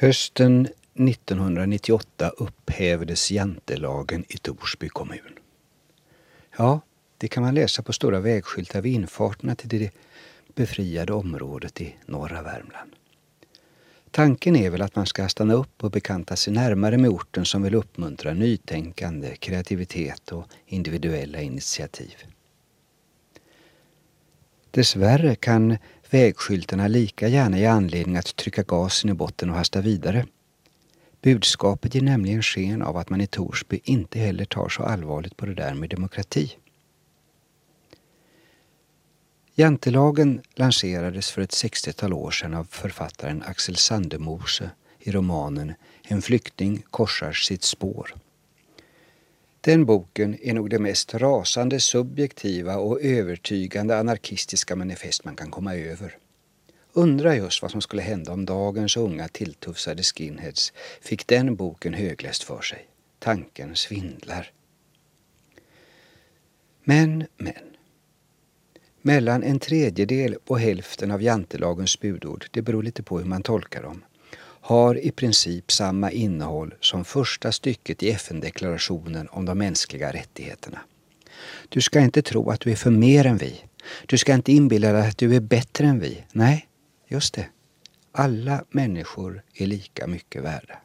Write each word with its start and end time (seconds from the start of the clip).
Hösten 0.00 0.68
1998 0.94 2.28
upphävdes 2.36 3.30
jantelagen 3.30 4.24
i 4.28 4.36
Torsby 4.36 4.88
kommun. 4.88 5.38
Ja, 6.58 6.80
det 7.18 7.28
kan 7.28 7.42
man 7.42 7.54
läsa 7.54 7.82
på 7.82 7.92
stora 7.92 8.20
vägskyltar 8.20 8.80
vid 8.80 8.94
infarterna 8.94 9.54
till 9.54 9.68
det 9.68 9.90
befriade 10.54 11.12
området 11.12 11.80
i 11.80 11.96
norra 12.06 12.42
Värmland. 12.42 12.92
Tanken 14.10 14.56
är 14.56 14.70
väl 14.70 14.82
att 14.82 14.96
man 14.96 15.06
ska 15.06 15.28
stanna 15.28 15.54
upp 15.54 15.84
och 15.84 15.90
bekanta 15.90 16.36
sig 16.36 16.52
närmare 16.52 16.98
med 16.98 17.10
orten 17.10 17.44
som 17.44 17.62
vill 17.62 17.74
uppmuntra 17.74 18.34
nytänkande, 18.34 19.36
kreativitet 19.36 20.32
och 20.32 20.44
individuella 20.66 21.40
initiativ. 21.40 22.14
Dessvärre 24.70 25.34
kan 25.34 25.78
vägskyltarna 26.10 26.88
lika 26.88 27.28
gärna 27.28 27.58
ge 27.58 27.66
anledning 27.66 28.16
att 28.16 28.36
trycka 28.36 28.62
gasen 28.62 29.10
i 29.10 29.14
botten 29.14 29.50
och 29.50 29.56
hasta 29.56 29.80
vidare. 29.80 30.26
Budskapet 31.22 31.94
ger 31.94 32.02
nämligen 32.02 32.42
sken 32.42 32.82
av 32.82 32.96
att 32.96 33.10
man 33.10 33.20
i 33.20 33.26
Torsby 33.26 33.80
inte 33.84 34.18
heller 34.18 34.44
tar 34.44 34.68
så 34.68 34.82
allvarligt 34.82 35.36
på 35.36 35.46
det 35.46 35.54
där 35.54 35.74
med 35.74 35.90
demokrati. 35.90 36.56
Jantelagen 39.54 40.42
lanserades 40.54 41.30
för 41.30 41.42
ett 41.42 41.50
60-tal 41.50 42.12
år 42.12 42.30
sedan 42.30 42.54
av 42.54 42.64
författaren 42.70 43.42
Axel 43.46 43.76
Sandemose 43.76 44.70
i 44.98 45.12
romanen 45.12 45.74
En 46.02 46.22
flykting 46.22 46.82
korsar 46.90 47.32
sitt 47.32 47.62
spår. 47.62 48.14
Den 49.68 49.84
boken 49.84 50.38
är 50.42 50.54
nog 50.54 50.70
det 50.70 50.78
mest 50.78 51.14
rasande 51.14 51.80
subjektiva 51.80 52.76
och 52.76 53.02
övertygande 53.02 53.98
anarkistiska 53.98 54.76
manifest 54.76 55.24
man 55.24 55.36
kan 55.36 55.50
komma 55.50 55.74
över. 55.74 56.16
Undra 56.92 57.36
just 57.36 57.62
vad 57.62 57.70
som 57.70 57.80
skulle 57.80 58.02
hända 58.02 58.32
om 58.32 58.44
dagens 58.44 58.96
unga 58.96 59.28
tilltufsade 59.28 60.02
skinheads 60.02 60.72
fick 61.00 61.26
den 61.26 61.56
boken 61.56 61.94
högläst 61.94 62.42
för 62.42 62.60
sig. 62.60 62.88
Tanken 63.18 63.76
svindlar. 63.76 64.50
Men, 66.84 67.26
men. 67.36 67.76
Mellan 69.02 69.42
en 69.42 69.58
tredjedel 69.58 70.36
och 70.46 70.60
hälften 70.60 71.10
av 71.10 71.22
jantelagens 71.22 72.00
budord, 72.00 72.46
det 72.50 72.62
beror 72.62 72.82
lite 72.82 73.02
på 73.02 73.18
hur 73.18 73.26
man 73.26 73.42
tolkar 73.42 73.82
dem, 73.82 74.04
har 74.68 74.98
i 74.98 75.10
princip 75.10 75.72
samma 75.72 76.10
innehåll 76.10 76.74
som 76.80 77.04
första 77.04 77.52
stycket 77.52 78.02
i 78.02 78.10
FN-deklarationen 78.10 79.28
om 79.28 79.44
de 79.44 79.58
mänskliga 79.58 80.12
rättigheterna. 80.12 80.78
Du 81.68 81.80
ska 81.80 82.00
inte 82.00 82.22
tro 82.22 82.50
att 82.50 82.60
du 82.60 82.70
är 82.70 82.76
för 82.76 82.90
mer 82.90 83.26
än 83.26 83.36
vi. 83.36 83.64
Du 84.06 84.18
ska 84.18 84.34
inte 84.34 84.52
inbilla 84.52 84.92
dig 84.92 85.08
att 85.08 85.18
du 85.18 85.36
är 85.36 85.40
bättre 85.40 85.86
än 85.86 86.00
vi. 86.00 86.24
Nej, 86.32 86.68
just 87.06 87.34
det. 87.34 87.46
Alla 88.12 88.64
människor 88.70 89.42
är 89.54 89.66
lika 89.66 90.06
mycket 90.06 90.42
värda. 90.42 90.78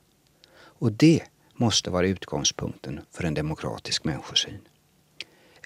Och 0.55 0.91
det 0.91 1.21
måste 1.55 1.89
vara 1.89 2.07
utgångspunkten 2.07 2.99
för 3.11 3.23
en 3.23 3.33
demokratisk 3.33 4.03
människosyn. 4.03 4.59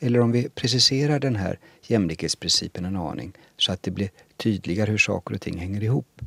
Eller 0.01 0.19
om 0.19 0.31
vi 0.31 0.49
preciserar 0.49 1.19
den 1.19 1.35
här 1.35 1.59
jämlikhetsprincipen 1.81 2.85
en 2.85 2.95
aning 2.95 3.33
så 3.57 3.71
att 3.71 3.83
det 3.83 3.91
blir 3.91 4.09
tydligare 4.37 4.91
hur 4.91 4.97
saker 4.97 5.35
och 5.35 5.41
ting 5.41 5.57
hänger 5.57 5.83
ihop. 5.83 6.21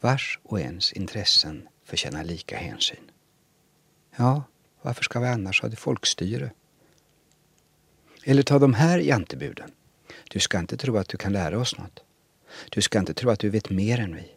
Vars 0.00 0.38
och 0.42 0.60
ens 0.60 0.92
intressen 0.92 1.68
förtjänar 1.84 2.24
lika 2.24 2.56
hänsyn. 2.56 3.10
Ja, 4.16 4.42
varför 4.82 5.04
ska 5.04 5.20
vi 5.20 5.26
annars 5.26 5.62
ha 5.62 5.68
det 5.68 5.76
folkstyre? 5.76 6.50
Eller 8.24 8.42
ta 8.42 8.58
de 8.58 8.74
här 8.74 8.98
jantebuden. 8.98 9.70
Du 10.30 10.40
ska 10.40 10.58
inte 10.58 10.76
tro 10.76 10.96
att 10.96 11.08
du 11.08 11.16
kan 11.16 11.32
lära 11.32 11.58
oss 11.58 11.78
något. 11.78 12.00
Du 12.70 12.82
ska 12.82 12.98
inte 12.98 13.14
tro 13.14 13.30
att 13.30 13.40
du 13.40 13.50
vet 13.50 13.70
mer 13.70 14.00
än 14.00 14.14
vi. 14.14 14.32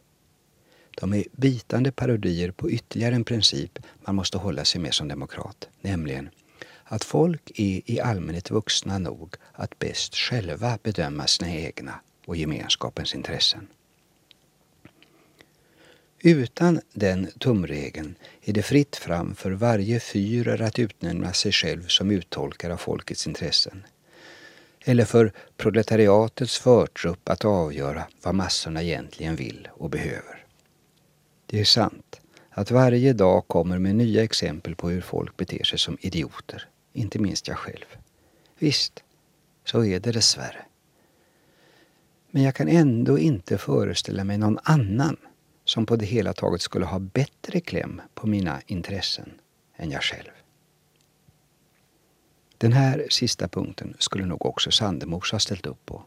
De 0.98 1.14
är 1.14 1.24
bitande 1.32 1.92
parodier 1.92 2.52
på 2.52 2.72
ytterligare 2.72 3.16
en 3.16 3.24
princip 3.24 3.80
man 4.06 4.16
måste 4.16 4.38
hålla 4.38 4.66
sig 4.66 4.82
med 4.82 4.94
som 4.94 5.08
demokrat, 5.08 5.70
nämligen 5.82 6.30
att 6.84 7.04
folk 7.04 7.52
är 7.56 7.82
i 7.92 8.00
allmänhet 8.00 8.52
vuxna 8.52 9.00
nog 9.00 9.36
att 9.54 9.80
bäst 9.80 10.16
själva 10.16 10.80
bedöma 10.84 11.28
sina 11.28 11.52
egna 11.52 12.00
och 12.26 12.36
gemenskapens 12.36 13.16
intressen. 13.16 13.68
Utan 16.24 16.82
den 16.94 17.28
tumregeln 17.40 18.16
är 18.42 18.54
det 18.54 18.64
fritt 18.64 18.96
fram 18.96 19.36
för 19.36 19.52
varje 19.52 20.00
fyrer 20.00 20.62
att 20.62 20.80
utnämna 20.80 21.34
sig 21.34 21.52
själv 21.52 21.88
som 21.88 22.12
uttolkare 22.12 22.74
av 22.74 22.78
folkets 22.78 23.28
intressen. 23.28 23.84
Eller 24.86 25.06
för 25.06 25.34
proletariatets 25.58 26.60
förtrupp 26.60 27.30
att 27.30 27.46
avgöra 27.46 28.04
vad 28.24 28.36
massorna 28.36 28.84
egentligen 28.84 29.36
vill 29.36 29.68
och 29.72 29.90
behöver. 29.90 30.46
Det 31.46 31.60
är 31.60 31.66
sant 31.66 32.22
att 32.50 32.72
varje 32.72 33.14
dag 33.14 33.48
kommer 33.48 33.78
med 33.80 33.96
nya 33.96 34.24
exempel 34.24 34.76
på 34.76 34.90
hur 34.90 35.02
folk 35.02 35.38
beter 35.38 35.64
sig 35.64 35.80
som 35.80 35.98
idioter 36.02 36.68
inte 36.94 37.20
minst 37.20 37.48
jag 37.48 37.58
själv. 37.58 37.86
Visst, 38.60 39.04
så 39.66 39.86
är 39.86 40.00
det 40.00 40.12
dessvärre. 40.12 40.66
Men 42.32 42.44
jag 42.44 42.56
kan 42.56 42.68
ändå 42.68 43.20
inte 43.20 43.58
föreställa 43.58 44.24
mig 44.24 44.38
någon 44.38 44.60
annan 44.64 45.18
som 45.72 45.86
på 45.86 45.96
det 45.96 46.06
hela 46.06 46.34
taget 46.34 46.62
skulle 46.62 46.86
ha 46.86 47.00
bättre 47.00 47.60
kläm 47.60 48.02
på 48.14 48.28
mina 48.28 48.62
intressen 48.68 49.32
än 49.76 49.92
jag 49.92 50.04
själv. 50.04 50.32
Den 52.58 52.74
här 52.74 53.08
sista 53.10 53.48
punkten 53.48 53.96
skulle 54.00 54.26
nog 54.26 54.46
också 54.46 54.72
Sandemors 54.72 55.32
ha 55.32 55.40
ställt 55.40 55.66
upp 55.66 55.86
på. 55.86 56.04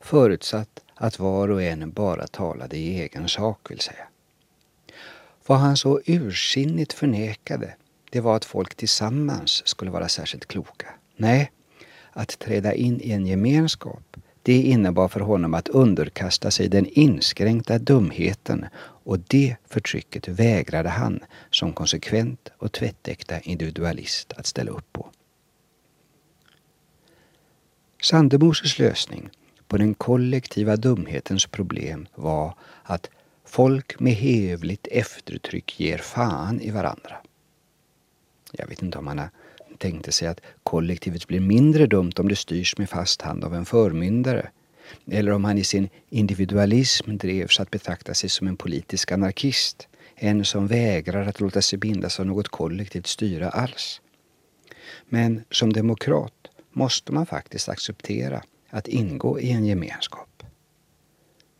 Förutsatt 0.00 0.80
att 0.94 1.18
var 1.18 1.48
och 1.48 1.62
en 1.62 1.90
bara 1.90 2.26
talade 2.26 2.76
i 2.76 3.00
egen 3.00 3.28
sak, 3.28 3.70
vill 3.70 3.80
säga. 3.80 4.08
Vad 5.46 5.58
han 5.58 5.76
så 5.76 6.00
ursinnigt 6.06 6.92
förnekade 6.92 7.74
det 8.10 8.20
var 8.20 8.36
att 8.36 8.44
folk 8.44 8.74
tillsammans 8.74 9.68
skulle 9.68 9.90
vara 9.90 10.08
särskilt 10.08 10.46
kloka. 10.46 10.94
Nej, 11.16 11.52
att 12.10 12.38
träda 12.38 12.74
in 12.74 13.00
i 13.00 13.12
en 13.12 13.26
gemenskap, 13.26 14.16
det 14.42 14.62
innebar 14.62 15.08
för 15.08 15.20
honom 15.20 15.54
att 15.54 15.68
underkasta 15.68 16.50
sig 16.50 16.68
den 16.68 16.86
inskränkta 16.86 17.78
dumheten 17.78 18.66
och 19.04 19.18
det 19.18 19.56
förtrycket 19.68 20.28
vägrade 20.28 20.88
han 20.88 21.20
som 21.50 21.72
konsekvent 21.72 22.48
och 22.58 22.72
tvättäkta 22.72 23.40
individualist 23.40 24.32
att 24.32 24.46
ställa 24.46 24.70
upp 24.70 24.92
på. 24.92 25.10
Sandemoses 28.02 28.78
lösning 28.78 29.30
på 29.68 29.76
den 29.76 29.94
kollektiva 29.94 30.76
dumhetens 30.76 31.46
problem 31.46 32.06
var 32.14 32.54
att 32.82 33.10
folk 33.44 34.00
med 34.00 34.12
hevligt 34.12 34.86
eftertryck 34.90 35.80
ger 35.80 35.98
fan 35.98 36.60
i 36.60 36.70
varandra. 36.70 37.16
Jag 38.52 38.66
vet 38.66 38.82
inte 38.82 38.98
om 38.98 39.06
han 39.06 39.18
tänkte 39.82 40.12
sig 40.12 40.28
att 40.28 40.40
kollektivet 40.62 41.26
blir 41.26 41.40
mindre 41.40 41.86
dumt 41.86 42.12
om 42.18 42.28
det 42.28 42.36
styrs 42.36 42.78
med 42.78 42.90
fast 42.90 43.22
hand 43.22 43.44
av 43.44 43.54
en 43.54 43.64
förmyndare. 43.64 44.50
Eller 45.10 45.32
om 45.32 45.44
han 45.44 45.58
i 45.58 45.64
sin 45.64 45.88
individualism 46.10 47.16
drevs 47.16 47.60
att 47.60 47.70
betrakta 47.70 48.14
sig 48.14 48.30
som 48.30 48.46
en 48.46 48.56
politisk 48.56 49.12
anarkist. 49.12 49.88
En 50.16 50.44
som 50.44 50.66
vägrar 50.66 51.26
att 51.26 51.40
låta 51.40 51.62
sig 51.62 51.78
bindas 51.78 52.20
av 52.20 52.26
något 52.26 52.48
kollektivt 52.48 53.06
styre 53.06 53.48
alls. 53.48 54.00
Men 55.08 55.44
som 55.50 55.72
demokrat 55.72 56.48
måste 56.72 57.12
man 57.12 57.26
faktiskt 57.26 57.68
acceptera 57.68 58.42
att 58.70 58.88
ingå 58.88 59.40
i 59.40 59.50
en 59.50 59.66
gemenskap. 59.66 60.42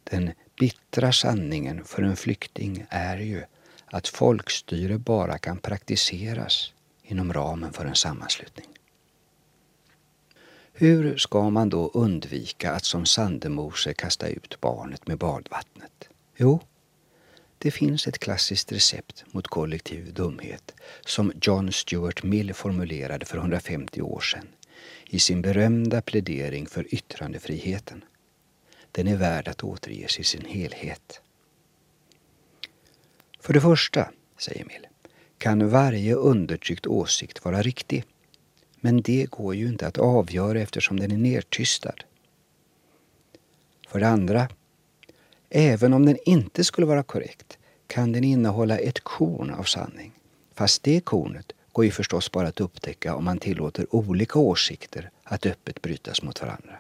Den 0.05 0.31
bittra 0.61 1.13
sanningen 1.13 1.85
för 1.85 2.03
en 2.03 2.17
flykting 2.17 2.85
är 2.89 3.19
ju 3.19 3.43
att 3.87 4.09
folkstyre 4.09 4.99
bara 4.99 5.39
kan 5.39 5.59
praktiseras 5.59 6.73
inom 7.13 7.33
ramen 7.33 7.73
för 7.73 7.85
en 7.85 7.95
sammanslutning. 7.95 8.69
Hur 10.73 11.17
ska 11.17 11.51
man 11.51 11.69
då 11.69 11.91
undvika 11.95 12.73
att 12.73 12.85
som 12.85 13.07
Sandemose 13.07 13.95
kasta 13.95 14.29
ut 14.29 14.61
barnet 14.61 15.07
med 15.07 15.19
badvattnet? 15.19 16.09
Jo, 16.37 16.61
det 17.59 17.71
finns 17.71 18.07
ett 18.07 18.19
klassiskt 18.19 18.73
recept 18.73 19.25
mot 19.33 19.49
kollektiv 19.49 20.15
dumhet 20.15 20.75
som 21.07 21.33
John 21.43 21.73
Stuart 21.73 22.23
Mill 22.23 22.55
formulerade 22.55 23.27
för 23.27 23.39
150 23.39 24.03
år 24.03 24.21
sedan 24.21 24.49
i 25.07 25.19
sin 25.19 25.43
berömda 25.43 26.03
plädering 26.03 26.67
för 26.67 26.95
yttrandefriheten. 26.95 28.05
Den 28.93 29.09
är 29.09 29.17
värd 29.17 29.49
att 29.49 29.65
återges 29.65 30.19
i 30.19 30.25
sin 30.25 30.45
helhet. 30.45 31.21
För 33.41 33.53
det 33.53 33.61
första, 33.61 34.11
säger 34.39 34.65
Mill, 34.65 34.87
kan 35.43 35.69
varje 35.69 36.15
undertryckt 36.15 36.87
åsikt 36.87 37.45
vara 37.45 37.63
riktig. 37.63 38.05
Men 38.81 39.03
det 39.03 39.31
går 39.31 39.55
ju 39.55 39.69
inte 39.69 39.87
att 39.87 39.99
avgöra 39.99 40.61
eftersom 40.61 41.01
den 41.01 41.11
är 41.11 41.17
nedtystad. 41.17 41.95
För 43.89 44.01
det 44.01 44.09
andra, 44.09 44.49
även 45.51 45.93
om 45.93 46.07
den 46.07 46.19
inte 46.25 46.65
skulle 46.65 46.87
vara 46.87 47.03
korrekt 47.03 47.59
kan 47.87 48.13
den 48.13 48.25
innehålla 48.25 48.79
ett 48.79 49.01
korn 49.01 49.51
av 49.51 49.63
sanning. 49.63 50.13
Fast 50.55 50.83
det 50.83 51.01
kornet 51.01 51.53
går 51.73 51.85
ju 51.85 51.91
förstås 51.91 52.33
bara 52.33 52.49
att 52.49 52.61
upptäcka 52.61 53.15
om 53.15 53.25
man 53.25 53.39
tillåter 53.39 53.95
olika 53.95 54.39
åsikter 54.39 55.11
att 55.25 55.47
öppet 55.47 55.83
brytas 55.83 56.23
mot 56.23 56.41
varandra. 56.43 56.77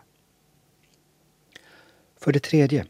För 2.16 2.32
det 2.32 2.42
tredje, 2.42 2.86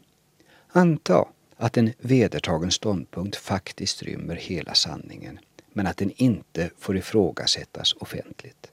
anta 0.67 1.27
att 1.57 1.77
en 1.77 1.93
vedertagen 1.99 2.71
ståndpunkt 2.71 3.35
faktiskt 3.35 4.03
rymmer 4.03 4.35
hela 4.35 4.73
sanningen 4.73 5.39
men 5.73 5.87
att 5.87 5.97
den 5.97 6.11
inte 6.15 6.69
får 6.77 6.97
ifrågasättas 6.97 7.93
offentligt. 7.93 8.71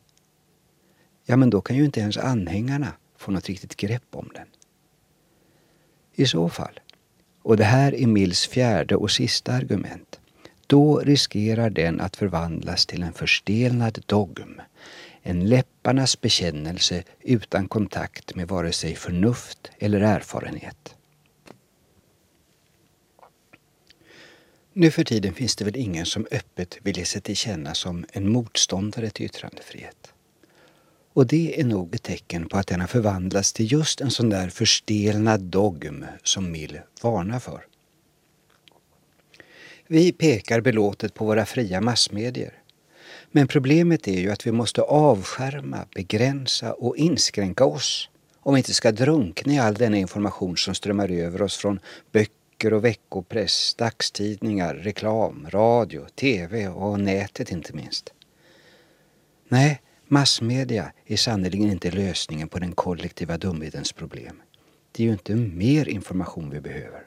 Ja, 1.25 1.37
men 1.37 1.51
då 1.51 1.61
kan 1.61 1.77
ju 1.77 1.85
inte 1.85 2.01
ens 2.01 2.17
anhängarna 2.17 2.93
få 3.17 3.31
något 3.31 3.49
riktigt 3.49 3.77
grepp 3.77 4.07
om 4.11 4.31
den. 4.35 4.47
I 6.15 6.27
så 6.27 6.49
fall, 6.49 6.81
och 7.43 7.57
det 7.57 7.65
här 7.65 7.95
är 7.95 8.07
Mills 8.07 8.47
fjärde 8.47 8.97
och 8.97 9.11
sista 9.11 9.53
argument, 9.53 10.21
då 10.67 10.99
riskerar 10.99 11.71
den 11.71 12.01
att 12.01 12.17
förvandlas 12.17 12.87
till 12.87 13.03
en 13.03 13.13
förstelnad 13.13 14.03
dogm, 14.07 14.61
en 15.23 15.49
läpparnas 15.49 16.21
bekännelse 16.21 17.03
utan 17.21 17.69
kontakt 17.69 18.35
med 18.35 18.49
vare 18.49 18.73
sig 18.73 18.95
förnuft 18.95 19.71
eller 19.79 20.01
erfarenhet. 20.01 20.97
Nu 24.73 24.91
för 24.91 25.05
tiden 25.05 25.35
finns 25.35 25.57
det 25.57 25.65
väl 25.65 25.77
ingen 25.77 26.07
som 26.07 26.27
öppet 26.31 26.79
vill 26.83 26.99
ge 26.99 27.05
sig 27.05 27.23
till 27.23 27.37
känna 27.37 27.75
som 27.75 28.05
en 28.13 28.29
motståndare 28.29 29.11
till 29.11 29.27
yttrandefrihet. 29.27 30.13
Och 31.13 31.27
det 31.27 31.61
är 31.61 31.65
nog 31.65 31.95
ett 31.95 32.03
tecken 32.03 32.49
på 32.49 32.57
att 32.57 32.67
den 32.67 32.81
har 32.81 32.87
förvandlats 32.87 33.53
till 33.53 33.73
just 33.73 34.01
en 34.01 34.11
sån 34.11 34.29
där 34.29 34.49
förstelnad 34.49 35.41
dogm 35.41 36.05
som 36.23 36.53
Mill 36.53 36.81
varnar 37.03 37.39
för. 37.39 37.67
Vi 39.87 40.13
pekar 40.13 40.61
belåtet 40.61 41.15
på 41.15 41.25
våra 41.25 41.47
fria 41.47 41.81
massmedier. 41.81 42.55
Men 43.31 43.49
problemet 43.49 44.09
är 44.09 44.21
ju 44.21 44.31
att 44.31 44.47
vi 44.47 44.53
måste 44.53 44.83
avskärma, 44.83 45.87
begränsa 45.95 46.73
och 46.73 46.97
inskränka 46.97 47.65
oss 47.65 48.09
om 48.41 48.55
vi 48.55 48.59
inte 48.59 48.75
ska 48.75 48.93
drunkna 48.93 49.53
i 49.53 49.59
all 49.59 49.75
denna 49.75 49.97
information 49.97 50.57
som 50.57 50.75
strömmar 50.75 51.11
över 51.11 51.43
oss 51.43 51.57
från 51.57 51.81
böcker 52.13 52.40
och 52.65 52.85
veckopress, 52.85 53.75
dagstidningar, 53.75 54.75
reklam, 54.75 55.47
radio, 55.51 56.07
tv 56.15 56.69
och 56.69 57.01
nätet 57.01 57.51
inte 57.51 57.73
minst. 57.73 58.13
Nej, 59.49 59.83
massmedia 60.05 60.93
är 61.07 61.17
sannerligen 61.17 61.71
inte 61.71 61.91
lösningen 61.91 62.49
på 62.49 62.59
den 62.59 62.73
kollektiva 62.73 63.39
dumhetens 63.39 63.93
problem. 63.93 64.43
Det 64.93 65.03
är 65.03 65.07
ju 65.07 65.13
inte 65.13 65.35
mer 65.35 65.89
information 65.89 66.51
vi 66.51 66.61
behöver, 66.61 67.03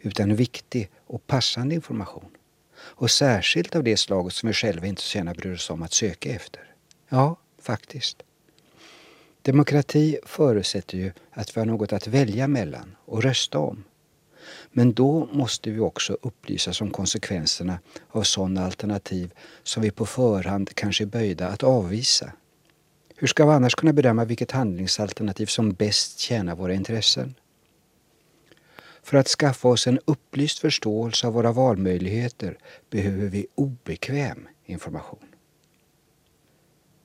utan 0.00 0.34
viktig 0.34 0.90
och 1.06 1.26
passande 1.26 1.74
information. 1.74 2.30
Och 2.78 3.10
särskilt 3.10 3.76
av 3.76 3.84
det 3.84 3.96
slaget 3.96 4.32
som 4.32 4.46
vi 4.46 4.52
själva 4.52 4.86
inte 4.86 5.02
så 5.02 5.18
gärna 5.18 5.34
bryr 5.34 5.54
oss 5.54 5.70
om 5.70 5.82
att 5.82 5.92
söka 5.92 6.30
efter. 6.30 6.74
Ja, 7.08 7.36
faktiskt. 7.62 8.22
Demokrati 9.42 10.18
förutsätter 10.26 10.98
ju 10.98 11.12
att 11.30 11.56
vi 11.56 11.60
har 11.60 11.66
något 11.66 11.92
att 11.92 12.06
välja 12.06 12.48
mellan 12.48 12.96
och 13.04 13.22
rösta 13.22 13.58
om. 13.58 13.84
Men 14.72 14.92
då 14.92 15.28
måste 15.32 15.70
vi 15.70 15.80
också 15.80 16.16
upplysas 16.22 16.80
om 16.80 16.90
konsekvenserna 16.90 17.78
av 18.10 18.22
sådana 18.22 18.64
alternativ 18.64 19.32
som 19.62 19.82
vi 19.82 19.90
på 19.90 20.06
förhand 20.06 20.74
kanske 20.74 21.04
är 21.04 21.06
böjda 21.06 21.48
att 21.48 21.62
avvisa. 21.62 22.32
Hur 23.16 23.26
ska 23.26 23.46
vi 23.46 23.52
annars 23.52 23.74
kunna 23.74 23.92
bedöma 23.92 24.24
vilket 24.24 24.50
handlingsalternativ 24.50 25.46
som 25.46 25.72
bäst 25.72 26.18
tjänar 26.18 26.56
våra 26.56 26.74
intressen? 26.74 27.34
För 29.02 29.18
att 29.18 29.28
skaffa 29.28 29.68
oss 29.68 29.86
en 29.86 29.98
upplyst 30.04 30.58
förståelse 30.58 31.26
av 31.26 31.32
våra 31.32 31.52
valmöjligheter 31.52 32.58
behöver 32.90 33.26
vi 33.26 33.46
obekväm 33.54 34.48
information. 34.66 35.24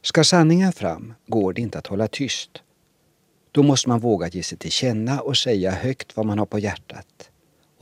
Ska 0.01 0.23
sanningen 0.23 0.73
fram 0.73 1.13
går 1.27 1.53
det 1.53 1.61
inte 1.61 1.77
att 1.77 1.87
hålla 1.87 2.07
tyst. 2.07 2.61
Då 3.51 3.63
måste 3.63 3.89
man 3.89 3.99
våga 3.99 4.27
ge 4.27 4.43
sig 4.43 4.57
till 4.57 4.71
känna 4.71 5.21
och 5.21 5.37
säga 5.37 5.71
högt 5.71 6.17
vad 6.17 6.25
man 6.25 6.39
har 6.39 6.45
på 6.45 6.59
hjärtat. 6.59 7.31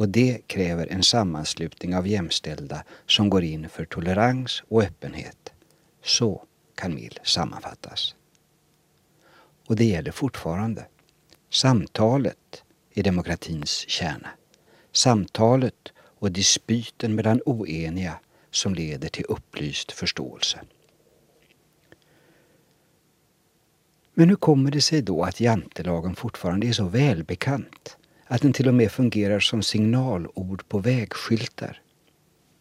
Och 0.01 0.09
det 0.09 0.47
kräver 0.47 0.87
en 0.87 1.03
sammanslutning 1.03 1.95
av 1.95 2.07
jämställda 2.07 2.83
som 3.05 3.29
går 3.29 3.43
in 3.43 3.69
för 3.69 3.85
tolerans 3.85 4.63
och 4.67 4.83
öppenhet. 4.83 5.53
Så 6.03 6.45
kan 6.75 6.95
Mill 6.95 7.19
sammanfattas. 7.23 8.15
Och 9.67 9.75
det 9.75 9.85
gäller 9.85 10.11
fortfarande. 10.11 10.85
Samtalet 11.49 12.63
är 12.93 13.03
demokratins 13.03 13.89
kärna. 13.89 14.29
Samtalet 14.91 15.91
och 15.95 16.31
dispyten 16.31 17.15
mellan 17.15 17.41
oeniga 17.45 18.19
som 18.51 18.73
leder 18.73 19.09
till 19.09 19.25
upplyst 19.29 19.91
förståelse. 19.91 20.59
Men 24.13 24.29
hur 24.29 24.35
kommer 24.35 24.71
det 24.71 24.81
sig 24.81 25.01
då 25.01 25.23
att 25.23 25.39
jantelagen 25.39 26.15
fortfarande 26.15 26.67
är 26.67 26.73
så 26.73 26.85
välbekant 26.85 27.97
att 28.31 28.41
den 28.41 28.53
till 28.53 28.67
och 28.67 28.73
med 28.73 28.91
fungerar 28.91 29.39
som 29.39 29.61
signalord 29.63 30.67
på 30.67 30.79
vägskyltar? 30.79 31.81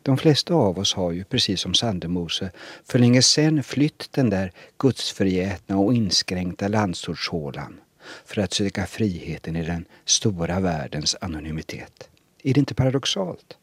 De 0.03 0.19
flesta 0.19 0.55
av 0.55 0.79
oss 0.79 0.95
har 0.95 1.13
ju, 1.13 1.25
precis 1.25 1.61
som 1.61 1.75
Sandemose, 1.75 2.51
för 2.85 2.99
länge 2.99 3.23
sedan 3.23 3.63
flytt 3.63 4.13
den 4.13 4.31
där 4.31 4.53
gudsförgätna 4.79 5.79
och 5.79 5.95
inskränkta 5.95 6.69
landsortshålan 6.69 7.81
för 8.25 8.41
att 8.43 8.53
söka 8.53 8.87
friheten 8.87 9.57
i 9.57 9.63
den 9.67 9.85
stora 10.05 10.61
världens 10.61 11.17
anonymitet. 11.21 12.09
Är 12.43 12.55
det 12.55 12.61
inte 12.61 12.75
paradoxalt? 12.75 13.57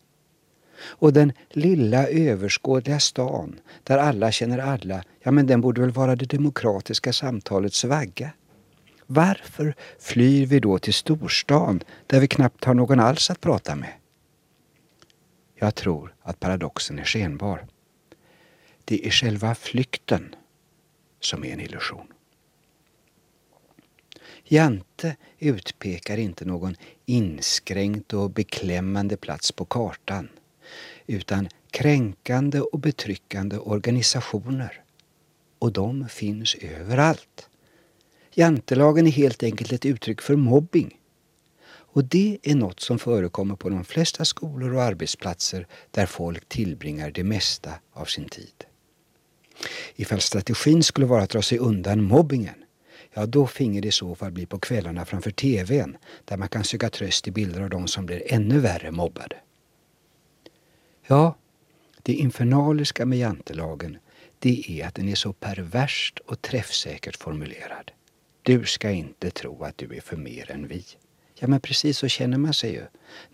Och 0.79 1.13
den 1.13 1.33
lilla 1.49 2.07
överskådliga 2.07 2.99
stan 2.99 3.59
där 3.83 3.97
alla 3.97 4.31
känner 4.31 4.59
alla, 4.59 5.03
ja 5.23 5.31
men 5.31 5.47
den 5.47 5.61
borde 5.61 5.81
väl 5.81 5.91
vara 5.91 6.15
det 6.15 6.25
demokratiska 6.25 7.13
samtalets 7.13 7.83
vagga? 7.83 8.31
Varför 9.07 9.75
flyr 9.99 10.45
vi 10.45 10.59
då 10.59 10.79
till 10.79 10.93
storstan 10.93 11.83
där 12.07 12.19
vi 12.19 12.27
knappt 12.27 12.63
har 12.63 12.73
någon 12.73 12.99
alls 12.99 13.29
att 13.29 13.41
prata 13.41 13.75
med? 13.75 13.93
Jag 15.55 15.75
tror 15.75 16.15
att 16.21 16.39
paradoxen 16.39 16.99
är 16.99 17.03
skenbar. 17.03 17.67
Det 18.85 19.07
är 19.07 19.11
själva 19.11 19.55
flykten 19.55 20.35
som 21.19 21.43
är 21.43 21.53
en 21.53 21.59
illusion. 21.59 22.07
Jante 24.43 25.15
utpekar 25.39 26.17
inte 26.17 26.45
någon 26.45 26.75
inskränkt 27.05 28.13
och 28.13 28.31
beklämmande 28.31 29.17
plats 29.17 29.51
på 29.51 29.65
kartan 29.65 30.29
utan 31.07 31.49
kränkande 31.71 32.59
och 32.59 32.79
betryckande 32.79 33.57
organisationer. 33.57 34.83
Och 35.59 35.73
de 35.73 36.09
finns 36.09 36.55
överallt. 36.55 37.49
Jantelagen 38.39 39.07
är 39.07 39.11
helt 39.11 39.43
enkelt 39.43 39.71
ett 39.71 39.85
uttryck 39.85 40.21
för 40.21 40.35
mobbing. 40.35 40.99
Och 41.67 42.03
det 42.03 42.37
är 42.43 42.55
något 42.55 42.79
som 42.79 42.99
förekommer 42.99 43.55
på 43.55 43.69
de 43.69 43.85
flesta 43.85 44.25
skolor 44.25 44.73
och 44.73 44.83
arbetsplatser 44.83 45.67
där 45.91 46.05
folk 46.05 46.49
tillbringar 46.49 47.11
det 47.11 47.23
mesta 47.23 47.73
av 47.93 48.05
sin 48.05 48.29
tid. 48.29 48.65
Ifall 49.95 50.21
strategin 50.21 50.83
skulle 50.83 51.07
vara 51.07 51.23
att 51.23 51.29
dra 51.29 51.41
sig 51.41 51.57
undan 51.57 52.03
mobbingen 52.03 52.63
ja 53.13 53.25
då 53.25 53.47
finge 53.47 53.81
det 53.81 53.87
i 53.87 53.91
så 53.91 54.15
fall 54.15 54.31
bli 54.31 54.45
på 54.45 54.59
kvällarna 54.59 55.05
framför 55.05 55.31
TVn 55.31 55.97
där 56.25 56.37
man 56.37 56.49
kan 56.49 56.63
söka 56.63 56.89
tröst 56.89 57.27
i 57.27 57.31
bilder 57.31 57.61
av 57.61 57.69
de 57.69 57.87
som 57.87 58.05
blir 58.05 58.33
ännu 58.33 58.59
värre 58.59 58.91
mobbade. 58.91 59.35
Ja, 61.07 61.35
det 62.03 62.13
infernaliska 62.13 63.05
med 63.05 63.19
jantelagen 63.19 63.97
det 64.39 64.81
är 64.81 64.87
att 64.87 64.95
den 64.95 65.09
är 65.09 65.15
så 65.15 65.33
perverst 65.33 66.19
och 66.19 66.41
träffsäkert 66.41 67.17
formulerad. 67.17 67.91
Du 68.47 68.65
ska 68.65 68.91
inte 68.91 69.31
tro 69.31 69.63
att 69.63 69.77
du 69.77 69.95
är 69.95 70.01
för 70.01 70.17
mer 70.17 70.51
än 70.51 70.67
vi. 70.67 70.85
Ja, 71.35 71.47
men 71.47 71.59
precis 71.59 71.97
så 71.97 72.07
känner 72.07 72.37
man 72.37 72.53
sig 72.53 72.71
ju 72.71 72.83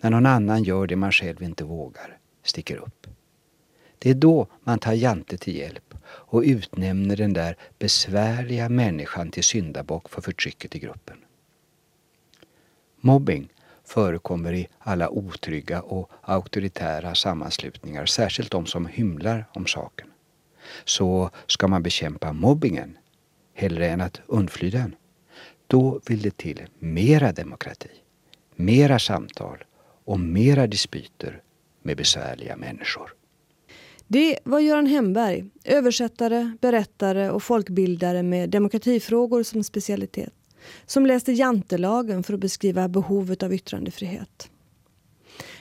när 0.02 0.10
någon 0.10 0.26
annan 0.26 0.64
gör 0.64 0.88
det 0.88 0.96
man 0.96 1.12
själv 1.12 1.44
inte 1.44 1.64
vågar, 1.64 2.18
sticker 2.44 2.78
upp. 2.78 3.08
Det 4.00 4.10
är 4.10 4.14
då 4.14 4.48
man 4.64 4.80
tar 4.80 4.94
Jante 4.94 5.38
till 5.38 5.56
hjälp 5.56 5.94
och 6.06 6.42
utnämner 6.46 7.16
den 7.16 7.34
där 7.34 7.58
besvärliga 7.80 8.70
människan 8.70 9.32
till 9.32 9.44
syndabock 9.44 10.10
för 10.10 10.22
förtrycket 10.22 10.76
i 10.76 10.80
gruppen. 10.80 11.18
Mobbing 13.02 13.50
förekommer 13.84 14.54
i 14.54 14.68
alla 14.80 15.10
otrygga 15.10 15.82
och 15.82 16.12
auktoritära 16.22 17.16
sammanslutningar, 17.16 18.06
särskilt 18.06 18.52
de 18.52 18.66
som 18.66 18.86
hymlar 18.86 19.46
om 19.54 19.66
saken. 19.66 20.08
Så 20.86 21.30
ska 21.48 21.68
man 21.68 21.84
bekämpa 21.84 22.34
mobbingen 22.34 22.98
hellre 23.54 23.90
än 23.90 24.02
att 24.02 24.22
undfly 24.28 24.70
den, 24.70 24.96
då 25.74 26.00
vill 26.06 26.22
det 26.22 26.38
till 26.38 26.62
mera 26.80 27.32
demokrati, 27.32 27.90
mera 28.56 29.00
samtal 29.00 29.64
och 30.06 30.20
mera 30.20 30.68
dispyter 30.68 31.42
med 31.84 31.98
besvärliga 31.98 32.56
människor. 32.56 33.14
Det 34.08 34.40
var 34.44 34.60
Göran 34.60 34.86
Hemberg, 34.86 35.46
översättare, 35.64 36.52
berättare 36.62 37.30
och 37.30 37.44
folkbildare 37.44 38.24
med 38.24 38.50
demokratifrågor 38.50 39.44
som 39.44 39.64
specialitet, 39.64 40.34
som 40.86 41.06
läste 41.06 41.32
jantelagen 41.32 42.24
för 42.24 42.34
att 42.34 42.40
beskriva 42.40 42.88
behovet 42.88 43.44
av 43.44 43.54
yttrandefrihet. 43.54 44.50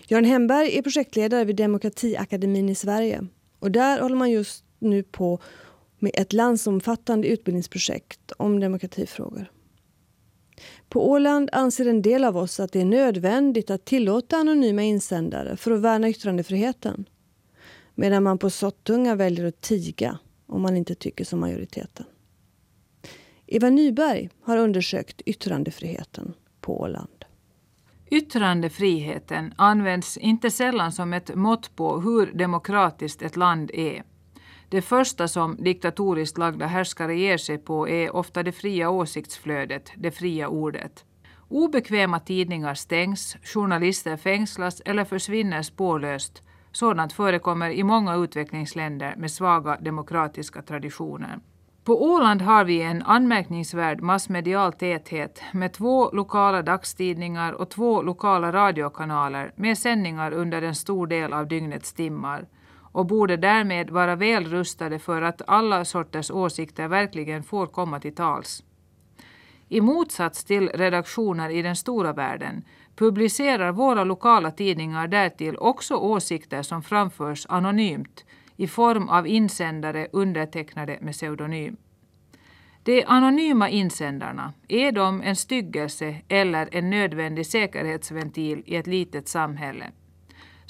Göran 0.09 0.25
Hemberg 0.25 0.79
är 0.79 0.83
projektledare 0.83 1.45
vid 1.45 1.57
Demokratiakademin 1.57 2.69
i 2.69 2.75
Sverige 2.75 3.27
och 3.59 3.71
där 3.71 4.01
håller 4.01 4.17
man 4.17 4.31
just 4.31 4.65
nu 4.79 5.03
på 5.03 5.41
med 5.99 6.13
ett 6.15 6.33
landsomfattande 6.33 7.29
utbildningsprojekt 7.29 8.33
om 8.37 8.61
demokratifrågor. 8.61 9.51
På 10.89 11.11
Åland 11.11 11.49
anser 11.53 11.87
en 11.87 12.03
del 12.03 12.25
av 12.25 12.37
oss 12.37 12.61
att 12.61 12.73
det 12.73 12.81
är 12.81 12.85
nödvändigt 12.85 13.71
att 13.71 13.85
tillåta 13.85 14.37
anonyma 14.37 14.83
insändare 14.83 15.57
för 15.57 15.71
att 15.71 15.81
värna 15.81 16.09
yttrandefriheten. 16.09 17.05
Medan 17.95 18.23
man 18.23 18.39
på 18.39 18.51
Sottunga 18.51 19.15
väljer 19.15 19.47
att 19.47 19.61
tiga 19.61 20.19
om 20.47 20.63
man 20.63 20.77
inte 20.77 20.95
tycker 20.95 21.25
som 21.25 21.41
majoriteten. 21.41 22.07
Eva 23.47 23.71
Nyberg 23.71 24.31
har 24.43 24.57
undersökt 24.57 25.21
yttrandefriheten 25.21 26.35
på 26.61 26.81
Åland. 26.81 27.25
Yttrandefriheten 28.11 29.55
används 29.57 30.17
inte 30.17 30.51
sällan 30.51 30.93
som 30.93 31.13
ett 31.13 31.35
mått 31.35 31.77
på 31.77 32.01
hur 32.01 32.33
demokratiskt 32.33 33.23
ett 33.23 33.37
land 33.37 33.71
är. 33.75 34.03
Det 34.73 34.83
första 34.83 35.29
som 35.29 35.57
diktatoriskt 35.57 36.39
lagda 36.39 36.67
härskare 36.67 37.17
ger 37.17 37.37
sig 37.37 37.59
på 37.59 37.89
är 37.89 38.17
ofta 38.17 38.43
det 38.43 38.53
fria 38.53 38.91
åsiktsflödet, 38.91 39.93
det 39.97 40.11
fria 40.11 40.49
ordet. 40.49 41.05
Obekväma 41.49 42.21
tidningar 42.21 42.75
stängs, 42.75 43.37
journalister 43.43 44.17
fängslas 44.17 44.81
eller 44.81 45.05
försvinner 45.05 45.63
spårlöst. 45.63 46.43
Sådant 46.73 47.13
förekommer 47.13 47.71
i 47.71 47.83
många 47.83 48.15
utvecklingsländer 48.15 49.15
med 49.17 49.31
svaga 49.31 49.77
demokratiska 49.77 50.63
traditioner. 50.63 51.41
På 51.85 52.05
Åland 52.05 52.43
har 52.43 52.65
vi 52.65 52.83
en 52.83 53.03
anmärkningsvärd 53.03 54.01
massmedial 54.01 54.73
täthet 54.73 55.43
med 55.53 55.73
två 55.73 56.11
lokala 56.11 56.63
dagstidningar 56.63 57.53
och 57.53 57.71
två 57.71 58.03
lokala 58.03 58.53
radiokanaler 58.53 59.53
med 59.57 59.79
sändningar 59.79 60.33
under 60.33 60.63
en 60.63 60.75
stor 60.75 61.07
del 61.07 61.33
av 61.33 61.49
dygnets 61.49 61.93
timmar 61.93 62.47
och 62.93 63.07
borde 63.07 63.37
därmed 63.37 63.91
vara 63.91 64.17
väl 64.17 64.45
rustade 64.45 64.99
för 64.99 65.23
att 65.23 65.43
alla 65.47 65.85
sorters 65.85 66.31
åsikter 66.31 66.89
verkligen 66.89 67.43
får 67.43 67.67
komma 67.67 68.01
till 68.01 68.15
tals. 68.15 68.63
I 69.69 69.81
motsats 69.81 70.45
till 70.45 70.69
redaktioner 70.69 71.51
i 71.51 71.63
den 71.63 71.77
stora 71.77 72.13
världen 72.13 72.65
publicerar 72.97 73.73
våra 73.73 74.05
lokala 74.05 74.51
tidningar 74.51 75.09
därtill 75.09 75.57
också 75.57 75.95
åsikter 75.95 76.63
som 76.63 76.83
framförs 76.83 77.47
anonymt 77.49 78.25
i 78.57 78.67
form 78.67 79.09
av 79.09 79.27
insändare 79.27 80.09
undertecknade 80.13 80.99
med 81.01 81.13
pseudonym. 81.13 81.77
De 82.85 83.05
anonyma 83.05 83.69
insändarna, 83.69 84.53
är 84.69 84.93
de 84.93 85.23
en 85.23 85.37
styggelse 85.37 86.17
eller 86.29 86.69
en 86.73 86.91
nödvändig 86.91 87.47
säkerhetsventil 87.47 88.63
i 88.67 88.77
ett 88.77 88.87
litet 88.87 89.29
samhälle? 89.29 89.91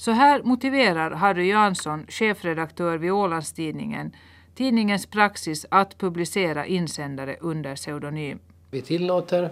Så 0.02 0.10
här 0.10 0.42
motiverar 0.42 1.10
Harry 1.10 1.48
Jansson, 1.48 2.06
chefredaktör 2.08 2.98
vid 2.98 3.12
Ålandstidningen, 3.12 4.12
tidningens 4.54 5.06
praxis 5.06 5.66
att 5.68 5.98
publicera 5.98 6.66
insändare 6.66 7.36
under 7.40 7.76
pseudonym. 7.76 8.38
Vi 8.70 8.82
tillåter 8.82 9.50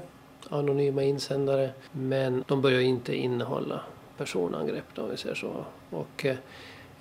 anonyma 0.48 1.02
insändare 1.02 1.70
men 1.92 2.44
de 2.48 2.62
börjar 2.62 2.80
inte 2.80 3.16
innehålla 3.16 3.80
personangrepp 4.16 4.98
om 4.98 5.10
vi 5.10 5.16
säger 5.16 5.34
så. 5.34 5.64
Och 5.90 6.24
eh, 6.24 6.36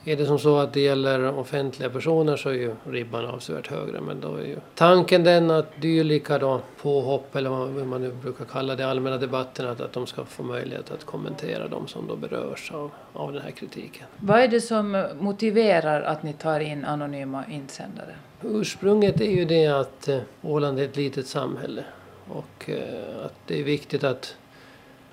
är 0.05 0.15
det 0.15 0.25
som 0.25 0.39
så 0.39 0.57
att 0.57 0.73
det 0.73 0.79
gäller 0.79 1.37
offentliga 1.39 1.89
personer 1.89 2.37
så 2.37 2.49
är 2.49 2.53
ju 2.53 2.75
ribban 2.83 3.25
avsevärt 3.25 3.67
högre. 3.67 4.01
Men 4.01 4.19
då 4.21 4.35
är 4.35 4.45
ju 4.45 4.57
tanken 4.75 5.23
den 5.23 5.51
att 5.51 5.81
dylika 5.81 6.37
då 6.37 6.61
påhopp 6.81 7.35
eller 7.35 7.49
vad 7.49 7.87
man 7.87 8.01
nu 8.01 8.11
brukar 8.11 8.45
kalla 8.45 8.75
det 8.75 8.87
allmänna 8.87 9.17
debatten 9.17 9.67
att, 9.67 9.81
att 9.81 9.93
de 9.93 10.07
ska 10.07 10.25
få 10.25 10.43
möjlighet 10.43 10.91
att 10.91 11.05
kommentera 11.05 11.67
de 11.67 11.87
som 11.87 12.07
då 12.07 12.15
berörs 12.15 12.71
av, 12.71 12.91
av 13.13 13.33
den 13.33 13.41
här 13.41 13.51
kritiken. 13.51 14.05
Vad 14.17 14.39
är 14.39 14.47
det 14.47 14.61
som 14.61 15.07
motiverar 15.19 16.01
att 16.01 16.23
ni 16.23 16.33
tar 16.33 16.59
in 16.59 16.85
anonyma 16.85 17.43
insändare? 17.51 18.15
Ursprunget 18.41 19.21
är 19.21 19.31
ju 19.31 19.45
det 19.45 19.67
att 19.67 20.07
eh, 20.07 20.19
Åland 20.41 20.79
är 20.79 20.83
ett 20.83 20.95
litet 20.95 21.27
samhälle 21.27 21.83
och 22.27 22.69
eh, 22.69 23.25
att 23.25 23.33
det 23.45 23.59
är 23.59 23.63
viktigt 23.63 24.03
att 24.03 24.35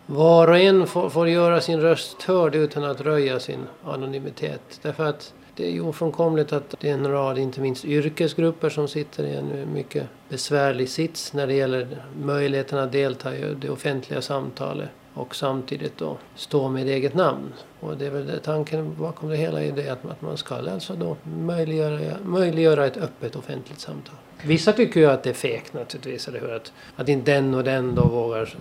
var 0.07 0.49
och 0.49 0.59
en 0.59 0.87
får, 0.87 1.11
får 1.11 1.29
göra 1.29 1.61
sin 1.61 1.81
röst 1.81 2.23
hörd 2.23 2.55
utan 2.55 2.85
att 2.85 3.01
röja 3.01 3.41
sin 3.41 3.67
anonymitet. 3.85 4.81
Därför 4.83 5.05
att 5.05 5.35
det 5.57 5.67
är 5.67 5.71
ju 5.71 5.81
ofrånkomligt 5.81 6.53
att 6.53 6.75
det 6.81 6.89
är 6.89 6.95
en 6.95 7.11
rad, 7.11 7.39
inte 7.39 7.61
minst 7.61 7.85
yrkesgrupper 7.85 8.71
som 8.71 8.89
sitter 8.89 9.25
i 9.25 9.37
en 9.37 9.73
mycket 9.73 10.07
besvärlig 10.29 10.89
sits 10.89 11.33
när 11.33 11.47
det 11.47 11.55
gäller 11.55 12.05
möjligheten 12.23 12.79
att 12.79 12.93
delta 12.93 13.37
i 13.37 13.55
det 13.55 13.71
offentliga 13.71 14.23
samtalet 14.23 14.89
och 15.15 15.37
samtidigt 15.37 15.99
då 15.99 16.17
stå 16.35 16.69
med 16.69 16.89
eget 16.89 17.15
namn. 17.15 17.53
Och 17.81 17.97
det 17.97 18.07
är 18.07 18.11
väl 18.11 18.27
det, 18.27 18.39
tanken 18.39 18.95
bakom 18.99 19.29
det 19.29 19.37
hela 19.37 19.63
är 19.63 19.73
det 19.73 19.89
att, 19.89 20.05
att 20.05 20.23
man 20.23 20.37
ska 20.37 20.55
alltså 20.55 20.95
då 20.95 21.17
möjliggöra, 21.23 22.17
möjliggöra 22.25 22.87
ett 22.87 22.97
öppet 22.97 23.37
offentligt 23.37 23.81
samtal. 23.81 24.15
Vissa 24.43 24.73
tycker 24.73 25.01
ju 25.01 25.07
att 25.07 25.23
det 25.23 25.31
är 25.31 25.35
fegt 25.35 25.75
naturligtvis, 25.75 26.29
eller 26.29 26.41
hur? 26.41 26.53
Att, 26.53 26.73
att 26.97 27.09
inte 27.09 27.33
den 27.33 27.55
och 27.55 27.65
den 27.65 27.95
då 27.95 28.09
vågar 28.09 28.57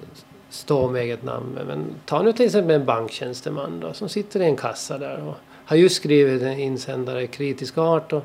stå 0.49 0.87
med 0.87 1.01
eget 1.01 1.23
namn. 1.23 1.59
Men 1.67 1.85
ta 2.05 2.21
nu 2.21 2.33
till 2.33 2.45
exempel 2.45 2.75
en 2.75 2.85
banktjänsteman 2.85 3.79
då, 3.79 3.93
som 3.93 4.09
sitter 4.09 4.39
i 4.39 4.45
en 4.45 4.55
kassa 4.55 4.97
där 4.97 5.23
och 5.27 5.35
har 5.65 5.77
just 5.77 5.95
skrivit 5.95 6.41
en 6.41 6.59
insändare 6.59 7.23
i 7.23 7.27
kritisk 7.27 7.77
art. 7.77 8.13
Och 8.13 8.23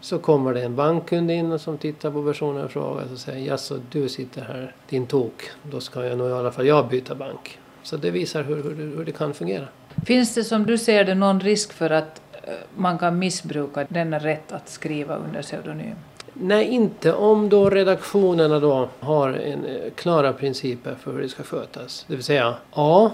så 0.00 0.18
kommer 0.18 0.54
det 0.54 0.62
en 0.62 0.76
bankkund 0.76 1.30
in 1.30 1.52
och 1.52 1.60
som 1.60 1.78
tittar 1.78 2.10
på 2.10 2.24
personen 2.24 2.64
och 2.64 2.70
frågar. 2.70 3.12
och 3.12 3.18
säger 3.18 3.46
jaså 3.46 3.80
du 3.90 4.08
sitter 4.08 4.42
här 4.42 4.74
din 4.88 5.06
tok. 5.06 5.50
Då 5.62 5.80
ska 5.80 6.04
jag 6.04 6.18
nog 6.18 6.28
i 6.28 6.32
alla 6.32 6.52
fall 6.52 6.66
jag 6.66 6.88
byta 6.88 7.14
bank. 7.14 7.58
Så 7.82 7.96
det 7.96 8.10
visar 8.10 8.42
hur, 8.42 8.56
hur, 8.56 8.96
hur 8.96 9.04
det 9.04 9.12
kan 9.12 9.34
fungera. 9.34 9.68
Finns 10.06 10.34
det 10.34 10.44
som 10.44 10.66
du 10.66 10.78
ser 10.78 11.04
det 11.04 11.14
någon 11.14 11.40
risk 11.40 11.72
för 11.72 11.90
att 11.90 12.20
eh, 12.32 12.54
man 12.76 12.98
kan 12.98 13.18
missbruka 13.18 13.86
denna 13.88 14.18
rätt 14.18 14.52
att 14.52 14.68
skriva 14.68 15.16
under 15.16 15.42
pseudonym? 15.42 15.96
Nej, 16.32 16.68
inte 16.68 17.14
om 17.14 17.48
då 17.48 17.70
redaktionerna 17.70 18.60
då 18.60 18.88
har 19.00 19.28
en, 19.28 19.64
eh, 19.64 19.90
klara 19.94 20.32
principer 20.32 20.94
för 21.00 21.12
hur 21.12 21.22
det 21.22 21.28
ska 21.28 21.42
skötas. 21.42 22.04
Det 22.08 22.14
vill 22.14 22.24
säga 22.24 22.54
A. 22.72 23.10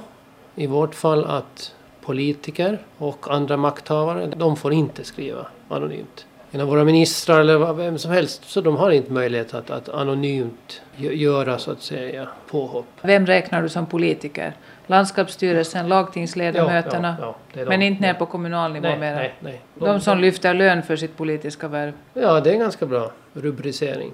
I 0.55 0.67
vårt 0.67 0.95
fall 0.95 1.25
att 1.25 1.75
politiker 2.01 2.79
och 2.99 3.35
andra 3.35 3.57
makthavare, 3.57 4.27
de 4.37 4.57
får 4.57 4.73
inte 4.73 5.05
skriva 5.05 5.47
anonymt. 5.69 6.27
En 6.51 6.61
av 6.61 6.69
våra 6.69 6.85
ministrar 6.85 7.41
eller 7.41 7.73
vem 7.73 7.99
som 7.99 8.11
helst, 8.11 8.43
så 8.45 8.61
de 8.61 8.77
har 8.77 8.91
inte 8.91 9.13
möjlighet 9.13 9.55
att, 9.55 9.71
att 9.71 9.89
anonymt 9.89 10.83
göra 10.97 11.59
så 11.59 11.71
att 11.71 11.83
säga 11.83 12.29
påhopp. 12.51 12.87
Vem 13.03 13.27
räknar 13.27 13.63
du 13.63 13.69
som 13.69 13.87
politiker? 13.87 14.53
Landskapsstyrelsen, 14.87 15.89
lagtingsledamöterna, 15.89 17.17
ja, 17.21 17.37
ja, 17.53 17.65
men 17.65 17.83
inte 17.83 18.03
ner 18.03 18.15
på 18.15 18.27
kommunal 18.27 18.73
nivå 18.73 18.89
nej, 18.89 18.99
mer? 18.99 19.15
Nej, 19.15 19.35
nej. 19.41 19.61
De, 19.75 19.85
de 19.87 20.01
som 20.01 20.19
lyfter 20.19 20.55
lön 20.55 20.83
för 20.83 20.97
sitt 20.97 21.17
politiska 21.17 21.69
värv? 21.69 21.93
Ja, 22.15 22.41
det 22.41 22.51
är 22.51 22.55
en 22.55 22.61
ganska 22.61 22.87
bra 22.87 23.11
rubricering. 23.33 24.13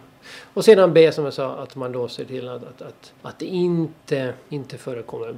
Och 0.54 0.64
sedan 0.64 0.92
B 0.92 1.12
som 1.12 1.24
jag 1.24 1.34
sa, 1.34 1.62
att 1.62 1.76
man 1.76 1.92
då 1.92 2.08
ser 2.08 2.24
till 2.24 2.48
att, 2.48 2.62
att, 2.62 2.82
att, 2.82 3.12
att 3.22 3.38
det 3.38 3.46
inte, 3.46 4.32
inte 4.48 4.78
förekommer 4.78 5.34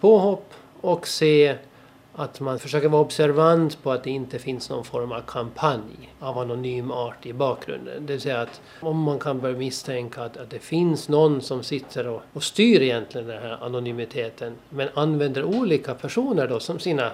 påhopp. 0.00 0.54
Och 0.80 1.06
C 1.06 1.54
att 2.16 2.40
man 2.40 2.58
försöker 2.58 2.88
vara 2.88 3.02
observant 3.02 3.82
på 3.82 3.92
att 3.92 4.04
det 4.04 4.10
inte 4.10 4.38
finns 4.38 4.70
någon 4.70 4.84
form 4.84 5.12
av 5.12 5.20
kampanj 5.20 6.14
av 6.20 6.38
anonym 6.38 6.90
art 6.90 7.26
i 7.26 7.32
bakgrunden. 7.32 8.06
Det 8.06 8.12
vill 8.12 8.20
säga 8.20 8.40
att 8.40 8.60
om 8.80 9.02
man 9.02 9.18
kan 9.18 9.40
börja 9.40 9.56
misstänka 9.56 10.22
att, 10.22 10.36
att 10.36 10.50
det 10.50 10.58
finns 10.58 11.08
någon 11.08 11.40
som 11.40 11.62
sitter 11.62 12.08
och, 12.08 12.22
och 12.32 12.42
styr 12.42 12.82
egentligen 12.82 13.26
den 13.26 13.42
här 13.42 13.64
anonymiteten 13.64 14.54
men 14.68 14.88
använder 14.94 15.44
olika 15.44 15.94
personer 15.94 16.48
då 16.48 16.60
som 16.60 16.78
sina 16.78 17.10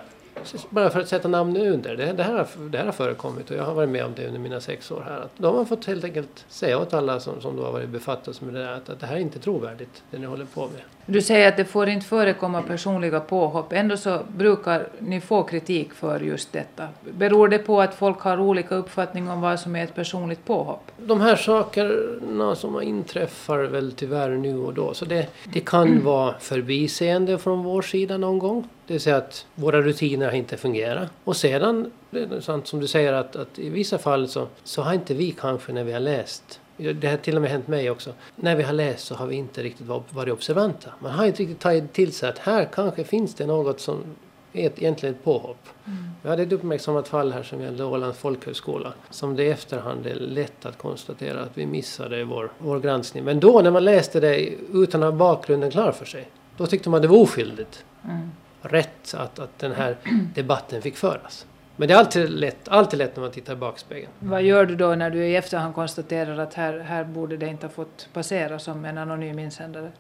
bara 0.70 0.90
för 0.90 1.00
att 1.00 1.08
sätta 1.08 1.28
namn 1.28 1.56
under. 1.56 1.96
Det, 1.96 2.12
det, 2.12 2.22
här 2.22 2.46
det 2.70 2.78
här 2.78 2.84
har 2.84 2.92
förekommit 2.92 3.50
och 3.50 3.56
jag 3.56 3.64
har 3.64 3.74
varit 3.74 3.88
med 3.88 4.04
om 4.04 4.12
det 4.16 4.26
under 4.26 4.40
mina 4.40 4.60
sex 4.60 4.90
år 4.90 5.04
här. 5.08 5.26
då 5.36 5.48
har 5.48 5.54
man 5.54 5.66
fått 5.66 5.84
helt 5.84 6.04
enkelt 6.04 6.44
säga 6.48 6.78
åt 6.78 6.94
alla 6.94 7.20
som, 7.20 7.40
som 7.40 7.56
då 7.56 7.64
har 7.64 7.72
varit 7.72 7.88
befattas 7.88 8.40
med 8.40 8.54
det 8.54 8.60
där 8.60 8.72
att, 8.72 8.88
att 8.88 9.00
det 9.00 9.06
här 9.06 9.16
är 9.16 9.20
inte 9.20 9.38
trovärdigt, 9.38 10.02
det 10.10 10.18
ni 10.18 10.26
håller 10.26 10.44
på 10.44 10.60
med. 10.60 10.82
Du 11.06 11.22
säger 11.22 11.48
att 11.48 11.56
det 11.56 11.64
får 11.64 11.88
inte 11.88 12.06
förekomma 12.06 12.62
personliga 12.62 13.20
påhopp. 13.20 13.72
Ändå 13.72 13.96
så 13.96 14.20
brukar 14.36 14.88
ni 14.98 15.20
få 15.20 15.42
kritik 15.42 15.92
för 15.92 16.20
just 16.20 16.52
detta. 16.52 16.88
Beror 17.10 17.48
det 17.48 17.58
på 17.58 17.80
att 17.80 17.94
folk 17.94 18.20
har 18.20 18.40
olika 18.40 18.74
uppfattning 18.74 19.30
om 19.30 19.40
vad 19.40 19.60
som 19.60 19.76
är 19.76 19.84
ett 19.84 19.94
personligt 19.94 20.44
påhopp? 20.44 20.90
De 20.96 21.20
här 21.20 21.36
sakerna 21.36 22.54
som 22.54 22.82
inträffar 22.82 23.58
väl 23.58 23.92
tyvärr 23.92 24.30
nu 24.30 24.58
och 24.58 24.74
då. 24.74 24.94
Så 24.94 25.04
det, 25.04 25.28
det 25.52 25.60
kan 25.60 26.00
vara 26.04 26.34
förbiseende 26.38 27.38
från 27.38 27.62
vår 27.64 27.82
sida 27.82 28.16
någon 28.16 28.38
gång. 28.38 28.68
Det 28.92 28.94
vill 28.94 29.00
säga 29.00 29.16
att 29.16 29.46
våra 29.54 29.82
rutiner 29.82 30.34
inte 30.34 30.56
fungerat. 30.56 31.08
Och 31.24 31.36
sedan, 31.36 31.90
sant 32.40 32.66
som 32.66 32.80
du 32.80 32.86
säger, 32.86 33.12
att, 33.12 33.36
att 33.36 33.58
i 33.58 33.68
vissa 33.68 33.98
fall 33.98 34.28
så, 34.28 34.48
så 34.64 34.82
har 34.82 34.94
inte 34.94 35.14
vi 35.14 35.30
kanske 35.30 35.72
när 35.72 35.84
vi 35.84 35.92
har 35.92 36.00
läst 36.00 36.60
det 36.76 37.08
har 37.08 37.16
till 37.16 37.36
och 37.36 37.42
med 37.42 37.50
hänt 37.50 37.68
mig 37.68 37.90
också. 37.90 38.12
När 38.36 38.56
vi 38.56 38.62
har 38.62 38.72
läst 38.72 39.06
så 39.06 39.14
har 39.14 39.26
vi 39.26 39.36
inte 39.36 39.62
riktigt 39.62 39.86
varit 39.86 40.32
observanta. 40.32 40.90
Man 40.98 41.12
har 41.12 41.26
inte 41.26 41.42
riktigt 41.42 41.60
tagit 41.60 41.92
till 41.92 42.12
sig 42.12 42.28
att 42.28 42.38
här 42.38 42.68
kanske 42.72 43.04
finns 43.04 43.34
det 43.34 43.46
något 43.46 43.80
som 43.80 44.04
är 44.52 44.66
ett, 44.66 44.78
egentligen 44.78 45.14
ett 45.14 45.24
påhopp. 45.24 45.68
Mm. 45.86 46.10
Vi 46.22 46.28
hade 46.28 46.42
ett 46.42 46.52
uppmärksammat 46.52 47.08
fall 47.08 47.32
här 47.32 47.42
som 47.42 47.60
gällde 47.60 47.84
Ålands 47.84 48.18
folkhögskola. 48.18 48.92
Som 49.10 49.36
det 49.36 49.44
i 49.44 49.50
efterhand 49.50 50.06
är 50.06 50.14
lätt 50.14 50.66
att 50.66 50.78
konstatera 50.78 51.40
att 51.40 51.58
vi 51.58 51.66
missade 51.66 52.20
i 52.20 52.24
vår, 52.24 52.52
vår 52.58 52.80
granskning. 52.80 53.24
Men 53.24 53.40
då 53.40 53.60
när 53.60 53.70
man 53.70 53.84
läste 53.84 54.20
det 54.20 54.48
utan 54.72 55.02
att 55.02 55.12
ha 55.12 55.18
bakgrunden 55.18 55.70
klar 55.70 55.92
för 55.92 56.04
sig. 56.04 56.28
Då 56.56 56.66
tyckte 56.66 56.90
man 56.90 57.02
det 57.02 57.08
var 57.08 57.18
oskyldigt. 57.18 57.84
Mm. 58.04 58.30
Rätt 58.62 59.14
att, 59.14 59.38
att 59.38 59.58
den 59.58 59.72
här 59.72 59.96
debatten 60.34 60.82
fick 60.82 60.96
föras. 60.96 61.46
Men 61.76 61.88
det 61.88 61.94
är 61.94 61.98
alltid 61.98 62.30
lätt, 62.30 62.68
alltid 62.68 62.98
lätt 62.98 63.16
när 63.16 63.22
man 63.22 63.32
tittar 63.32 63.52
i 63.52 63.56
backspegeln. 63.56 64.12
Vad 64.18 64.42
gör 64.42 64.66
du 64.66 64.76
då 64.76 64.94
när 64.94 65.10
du 65.10 65.26
i 65.26 65.36
efterhand 65.36 65.74
konstaterar 65.74 66.38
att 66.38 66.54
här, 66.54 66.78
här 66.78 67.04
borde 67.04 67.36
det 67.36 67.46
inte 67.46 67.66
ha 67.66 67.72
fått 67.72 68.08
passera 68.12 68.58
som 68.58 68.84
en 68.84 68.98
anonym 68.98 69.38
insändare? 69.38 69.92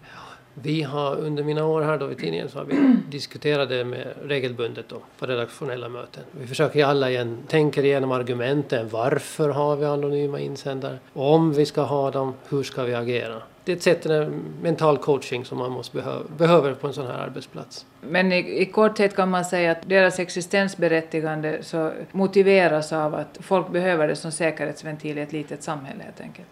Vi 0.54 0.82
har 0.82 1.16
under 1.16 1.44
mina 1.44 1.64
år 1.66 1.82
här 1.82 1.98
då 1.98 2.12
i 2.12 2.14
tidningen 2.14 2.48
så 2.48 2.58
har 2.58 2.64
vi 2.64 2.96
diskuterat 3.10 3.68
det 3.68 3.84
med 3.84 4.14
regelbundet 4.22 4.88
då 4.88 4.96
på 5.18 5.26
redaktionella 5.26 5.88
möten. 5.88 6.22
Vi 6.30 6.46
försöker 6.46 6.84
alla 6.84 7.10
igen, 7.10 7.38
tänker 7.48 7.84
igenom 7.84 8.12
argumenten. 8.12 8.88
Varför 8.88 9.48
har 9.48 9.76
vi 9.76 9.84
anonyma 9.84 10.40
insändare? 10.40 10.98
Om 11.12 11.52
vi 11.52 11.66
ska 11.66 11.82
ha 11.82 12.10
dem, 12.10 12.34
hur 12.48 12.62
ska 12.62 12.82
vi 12.82 12.94
agera? 12.94 13.42
Det 13.64 13.72
är 13.72 13.76
ett 13.76 13.82
sätt, 13.82 14.06
en 14.06 14.44
mental 14.62 14.98
coaching 14.98 15.44
som 15.44 15.58
man 15.58 15.70
måste 15.70 15.96
behöva, 15.96 16.24
behöver 16.38 16.74
på 16.74 16.86
en 16.86 16.92
sån 16.92 17.06
här 17.06 17.18
arbetsplats. 17.18 17.86
Men 18.00 18.32
i, 18.32 18.60
i 18.60 18.66
korthet 18.66 19.16
kan 19.16 19.30
man 19.30 19.44
säga 19.44 19.72
att 19.72 19.88
deras 19.88 20.18
existensberättigande 20.18 21.58
så 21.62 21.92
motiveras 22.12 22.92
av 22.92 23.14
att 23.14 23.38
folk 23.40 23.68
behöver 23.68 24.08
det 24.08 24.16
som 24.16 24.32
säkerhetsventil 24.32 25.18
i 25.18 25.20
ett 25.20 25.32
litet 25.32 25.62
samhälle 25.62 26.02
helt 26.02 26.20
enkelt. 26.20 26.48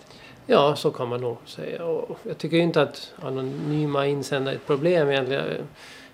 Ja, 0.47 0.77
så 0.77 0.91
kan 0.91 1.09
man 1.09 1.21
nog 1.21 1.37
säga. 1.47 1.85
Och 1.85 2.19
jag 2.23 2.39
tycker 2.39 2.57
inte 2.57 2.83
att 2.83 3.13
anonyma 3.23 4.07
insändare 4.07 4.55
är 4.55 4.57
ett 4.57 4.67
problem 4.67 5.11
egentligen. 5.11 5.45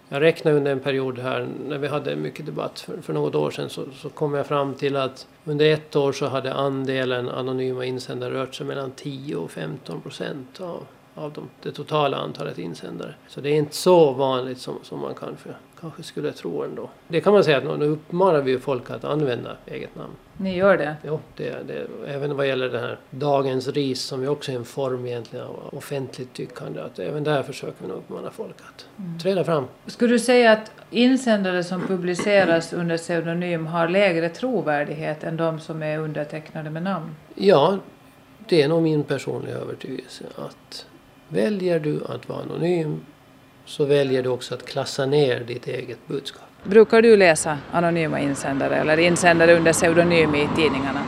Jag 0.08 0.22
räknade 0.22 0.56
under 0.56 0.72
en 0.72 0.80
period 0.80 1.18
här 1.18 1.48
när 1.68 1.78
vi 1.78 1.88
hade 1.88 2.16
mycket 2.16 2.46
debatt 2.46 2.80
för, 2.80 3.00
för 3.02 3.12
något 3.12 3.34
år 3.34 3.50
sedan 3.50 3.70
så, 3.70 3.84
så 3.94 4.08
kom 4.08 4.34
jag 4.34 4.46
fram 4.46 4.74
till 4.74 4.96
att 4.96 5.26
under 5.44 5.66
ett 5.66 5.96
år 5.96 6.12
så 6.12 6.26
hade 6.26 6.54
andelen 6.54 7.28
anonyma 7.28 7.84
insändare 7.84 8.34
rört 8.34 8.54
sig 8.54 8.66
mellan 8.66 8.90
10 8.90 9.36
och 9.36 9.50
15 9.50 10.00
procent 10.00 10.60
av, 10.60 10.86
av 11.14 11.32
de, 11.32 11.48
det 11.62 11.72
totala 11.72 12.16
antalet 12.16 12.58
insändare. 12.58 13.14
Så 13.28 13.40
det 13.40 13.48
är 13.48 13.54
inte 13.54 13.76
så 13.76 14.12
vanligt 14.12 14.58
som, 14.58 14.74
som 14.82 15.00
man 15.00 15.14
kanske, 15.14 15.50
kanske 15.80 16.02
skulle 16.02 16.32
tro 16.32 16.62
ändå. 16.62 16.90
Det 17.08 17.20
kan 17.20 17.32
man 17.32 17.44
säga 17.44 17.58
att 17.58 17.78
nu 17.78 17.86
uppmanar 17.86 18.42
vi 18.42 18.58
folk 18.58 18.90
att 18.90 19.04
använda 19.04 19.56
eget 19.66 19.96
namn. 19.96 20.12
Ni 20.36 20.56
gör 20.56 20.76
det? 20.76 20.96
Jo, 21.04 21.20
det, 21.36 21.68
det, 21.68 21.86
även 22.06 22.36
vad 22.36 22.48
gäller 22.48 22.68
den 22.68 22.82
här 22.82 22.98
dagens 23.10 23.68
ris 23.68 24.02
som 24.02 24.22
ju 24.22 24.28
också 24.28 24.52
är 24.52 24.56
en 24.56 24.64
form 24.64 25.06
egentligen 25.06 25.46
av 25.46 25.70
offentligt 25.72 26.32
tyckande. 26.32 26.80
Att 26.80 26.98
även 26.98 27.24
där 27.24 27.42
försöker 27.42 27.82
vi 27.82 27.88
nog 27.88 27.96
uppmana 27.96 28.30
folk 28.30 28.56
att 28.56 28.86
mm. 28.98 29.18
träda 29.18 29.44
fram. 29.44 29.64
Skulle 29.86 30.14
du 30.14 30.18
säga 30.18 30.52
att 30.52 30.72
insändare 30.90 31.64
som 31.64 31.86
publiceras 31.86 32.72
under 32.72 32.96
pseudonym 32.96 33.66
har 33.66 33.88
lägre 33.88 34.28
trovärdighet 34.28 35.24
än 35.24 35.36
de 35.36 35.60
som 35.60 35.82
är 35.82 35.98
undertecknade 35.98 36.70
med 36.70 36.82
namn? 36.82 37.14
Ja, 37.34 37.78
det 38.48 38.62
är 38.62 38.68
nog 38.68 38.82
min 38.82 39.04
personliga 39.04 39.54
övertygelse 39.54 40.24
att 40.36 40.86
väljer 41.28 41.80
du 41.80 42.04
att 42.08 42.28
vara 42.28 42.42
anonym 42.42 43.00
så 43.66 43.84
väljer 43.84 44.22
du 44.22 44.28
också 44.28 44.54
att 44.54 44.66
klassa 44.66 45.06
ner 45.06 45.40
ditt 45.40 45.66
eget 45.66 46.06
budskap. 46.06 46.42
Brukar 46.64 47.02
du 47.02 47.16
läsa 47.16 47.58
anonyma 47.72 48.20
insändare 48.20 48.76
eller 48.76 48.98
insändare 48.98 49.56
under 49.56 49.72
pseudonym 49.72 50.34
i 50.34 50.48
tidningarna? 50.56 51.02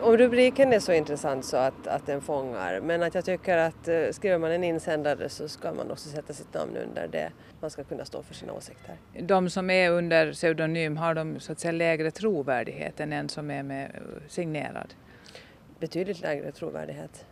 Om 0.00 0.16
rubriken 0.16 0.72
är 0.72 0.78
så 0.78 0.92
intressant 0.92 1.44
så 1.44 1.56
att, 1.56 1.86
att 1.86 2.06
den 2.06 2.20
fångar, 2.20 2.80
men 2.80 3.02
att 3.02 3.14
jag 3.14 3.24
tycker 3.24 3.58
att 3.58 3.88
uh, 3.88 4.10
skriver 4.10 4.38
man 4.38 4.50
en 4.50 4.64
insändare 4.64 5.28
så 5.28 5.48
ska 5.48 5.72
man 5.72 5.90
också 5.90 6.08
sätta 6.08 6.32
sitt 6.32 6.54
namn 6.54 6.76
under 6.76 7.08
det. 7.08 7.32
Man 7.60 7.70
ska 7.70 7.84
kunna 7.84 8.04
stå 8.04 8.22
för 8.22 8.34
sina 8.34 8.52
åsikter. 8.52 8.94
De 9.20 9.50
som 9.50 9.70
är 9.70 9.90
under 9.90 10.32
pseudonym, 10.32 10.96
har 10.96 11.14
de 11.14 11.40
så 11.40 11.52
att 11.52 11.60
säga 11.60 11.72
lägre 11.72 12.10
trovärdighet 12.10 13.00
än 13.00 13.12
en 13.12 13.28
som 13.28 13.50
är 13.50 13.62
med 13.62 13.90
signerad? 14.28 14.94
Betydligt 15.80 16.20
lägre 16.20 16.52
trovärdighet. 16.52 17.24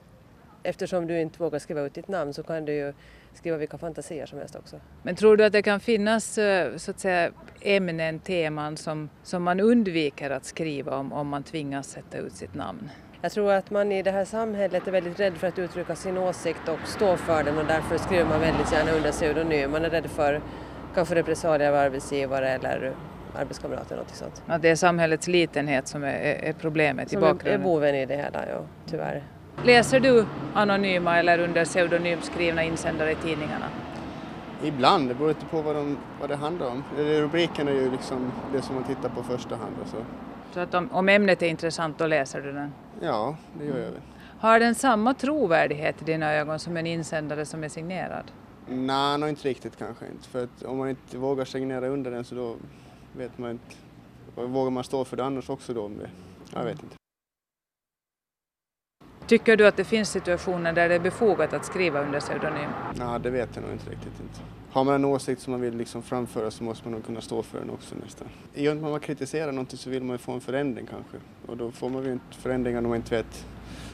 Eftersom 0.62 1.06
du 1.06 1.20
inte 1.20 1.38
vågar 1.38 1.58
skriva 1.58 1.80
ut 1.80 1.94
ditt 1.94 2.08
namn 2.08 2.34
så 2.34 2.42
kan 2.42 2.64
du 2.64 2.72
ju 2.72 2.92
skriva 3.34 3.56
vilka 3.56 3.78
fantasier 3.78 4.26
som 4.26 4.38
helst 4.38 4.56
också. 4.56 4.80
Men 5.02 5.16
tror 5.16 5.36
du 5.36 5.44
att 5.44 5.52
det 5.52 5.62
kan 5.62 5.80
finnas 5.80 6.38
eh, 6.38 6.76
så 6.76 6.90
att 6.90 7.00
säga, 7.00 7.30
ämnen, 7.60 8.18
teman 8.18 8.76
som, 8.76 9.10
som 9.22 9.42
man 9.42 9.60
undviker 9.60 10.30
att 10.30 10.44
skriva 10.44 10.96
om 10.96 11.12
om 11.12 11.28
man 11.28 11.42
tvingas 11.42 11.88
sätta 11.88 12.18
ut 12.18 12.32
sitt 12.32 12.54
namn? 12.54 12.90
Jag 13.22 13.32
tror 13.32 13.52
att 13.52 13.70
man 13.70 13.92
i 13.92 14.02
det 14.02 14.10
här 14.10 14.24
samhället 14.24 14.86
är 14.86 14.92
väldigt 14.92 15.20
rädd 15.20 15.34
för 15.34 15.46
att 15.46 15.58
uttrycka 15.58 15.96
sin 15.96 16.18
åsikt 16.18 16.68
och 16.68 16.88
stå 16.88 17.16
för 17.16 17.44
den 17.44 17.58
och 17.58 17.66
därför 17.66 17.98
skriver 17.98 18.24
man 18.24 18.40
väldigt 18.40 18.72
gärna 18.72 18.92
under 18.92 19.10
pseudonym. 19.10 19.70
Man 19.70 19.84
är 19.84 19.90
rädd 19.90 20.06
för 20.06 20.40
kanske 20.94 21.14
repressalier 21.14 21.68
av 21.68 21.74
arbetsgivare 21.74 22.48
eller 22.48 22.94
arbetskamrater 23.34 23.96
något 23.96 24.14
sånt. 24.14 24.42
Ja, 24.46 24.58
det 24.58 24.68
är 24.68 24.76
samhällets 24.76 25.28
litenhet 25.28 25.88
som 25.88 26.04
är, 26.04 26.14
är 26.18 26.52
problemet 26.52 27.10
som 27.10 27.18
i 27.18 27.20
bakgrunden? 27.20 27.60
Som 27.62 27.70
är 27.70 27.74
boven 27.74 27.94
i 27.94 28.06
det 28.06 28.16
hela, 28.16 28.48
ja, 28.48 28.64
tyvärr. 28.86 29.22
Läser 29.64 30.00
du 30.00 30.26
anonyma 30.54 31.18
eller 31.18 31.38
under 31.38 31.64
pseudonym 31.64 32.20
skrivna 32.22 32.62
insändare 32.62 33.12
i 33.12 33.14
tidningarna? 33.14 33.66
Ibland, 34.62 35.08
det 35.08 35.14
beror 35.14 35.28
lite 35.28 35.46
på 35.46 35.62
vad, 35.62 35.76
de, 35.76 35.98
vad 36.20 36.28
det 36.28 36.36
handlar 36.36 36.70
om. 36.70 36.84
Rubriken 36.96 37.68
är 37.68 37.72
ju 37.72 37.90
liksom 37.90 38.32
det 38.52 38.62
som 38.62 38.74
man 38.74 38.84
tittar 38.84 39.08
på 39.08 39.22
första 39.22 39.56
hand. 39.56 39.76
Så, 39.86 39.96
så 40.54 40.60
att 40.60 40.74
om, 40.74 40.92
om 40.92 41.08
ämnet 41.08 41.42
är 41.42 41.46
intressant 41.46 41.98
då 41.98 42.06
läser 42.06 42.40
du 42.40 42.52
den? 42.52 42.72
Ja, 43.00 43.36
det 43.58 43.64
gör 43.64 43.78
jag 43.78 43.90
väl. 43.90 44.00
Har 44.38 44.60
den 44.60 44.74
samma 44.74 45.14
trovärdighet 45.14 46.02
i 46.02 46.04
dina 46.04 46.32
ögon 46.32 46.58
som 46.58 46.76
en 46.76 46.86
insändare 46.86 47.46
som 47.46 47.64
är 47.64 47.68
signerad? 47.68 48.24
Nej, 48.68 49.18
nog 49.18 49.28
inte 49.28 49.48
riktigt 49.48 49.76
kanske 49.78 50.06
inte. 50.06 50.28
För 50.28 50.44
att 50.44 50.62
om 50.62 50.78
man 50.78 50.88
inte 50.88 51.18
vågar 51.18 51.44
signera 51.44 51.88
under 51.88 52.10
den 52.10 52.24
så 52.24 52.34
då 52.34 52.56
vet 53.16 53.38
man 53.38 53.50
inte. 53.50 53.74
Vågar 54.34 54.70
man 54.70 54.84
stå 54.84 55.04
för 55.04 55.16
det 55.16 55.24
annars 55.24 55.50
också 55.50 55.74
då 55.74 55.84
om 55.84 55.98
det? 55.98 56.10
Jag 56.54 56.64
vet 56.64 56.82
inte. 56.82 57.01
Tycker 59.32 59.56
du 59.56 59.66
att 59.66 59.76
det 59.76 59.84
finns 59.84 60.10
situationer 60.10 60.72
där 60.72 60.88
det 60.88 60.94
är 60.94 60.98
befogat 60.98 61.52
att 61.52 61.64
skriva 61.64 62.02
under 62.02 62.20
pseudonym? 62.20 62.70
Ja, 62.98 63.18
det 63.18 63.30
vet 63.30 63.48
jag 63.54 63.62
nog 63.62 63.72
inte 63.72 63.90
riktigt. 63.90 64.20
Inte. 64.20 64.40
Har 64.70 64.84
man 64.84 64.94
en 64.94 65.04
åsikt 65.04 65.40
som 65.40 65.50
man 65.50 65.60
vill 65.60 65.76
liksom 65.76 66.02
framföra 66.02 66.50
så 66.50 66.64
måste 66.64 66.84
man 66.84 66.92
nog 66.92 67.06
kunna 67.06 67.20
stå 67.20 67.42
för 67.42 67.58
den 67.58 67.70
också 67.70 67.94
nästan. 68.04 68.28
I 68.54 68.68
och 68.68 68.76
med 68.76 68.84
att 68.84 68.90
man 68.90 69.00
kritiserar 69.00 69.52
någonting 69.52 69.78
så 69.78 69.90
vill 69.90 70.02
man 70.02 70.14
ju 70.14 70.18
få 70.18 70.32
en 70.32 70.40
förändring 70.40 70.86
kanske. 70.86 71.16
Och 71.46 71.56
då 71.56 71.70
får 71.70 71.88
man 71.88 72.04
ju 72.04 72.12
inte 72.12 72.36
förändringar 72.36 72.78
om 72.78 72.88
man 72.88 72.96
inte 72.96 73.16
vet 73.16 73.46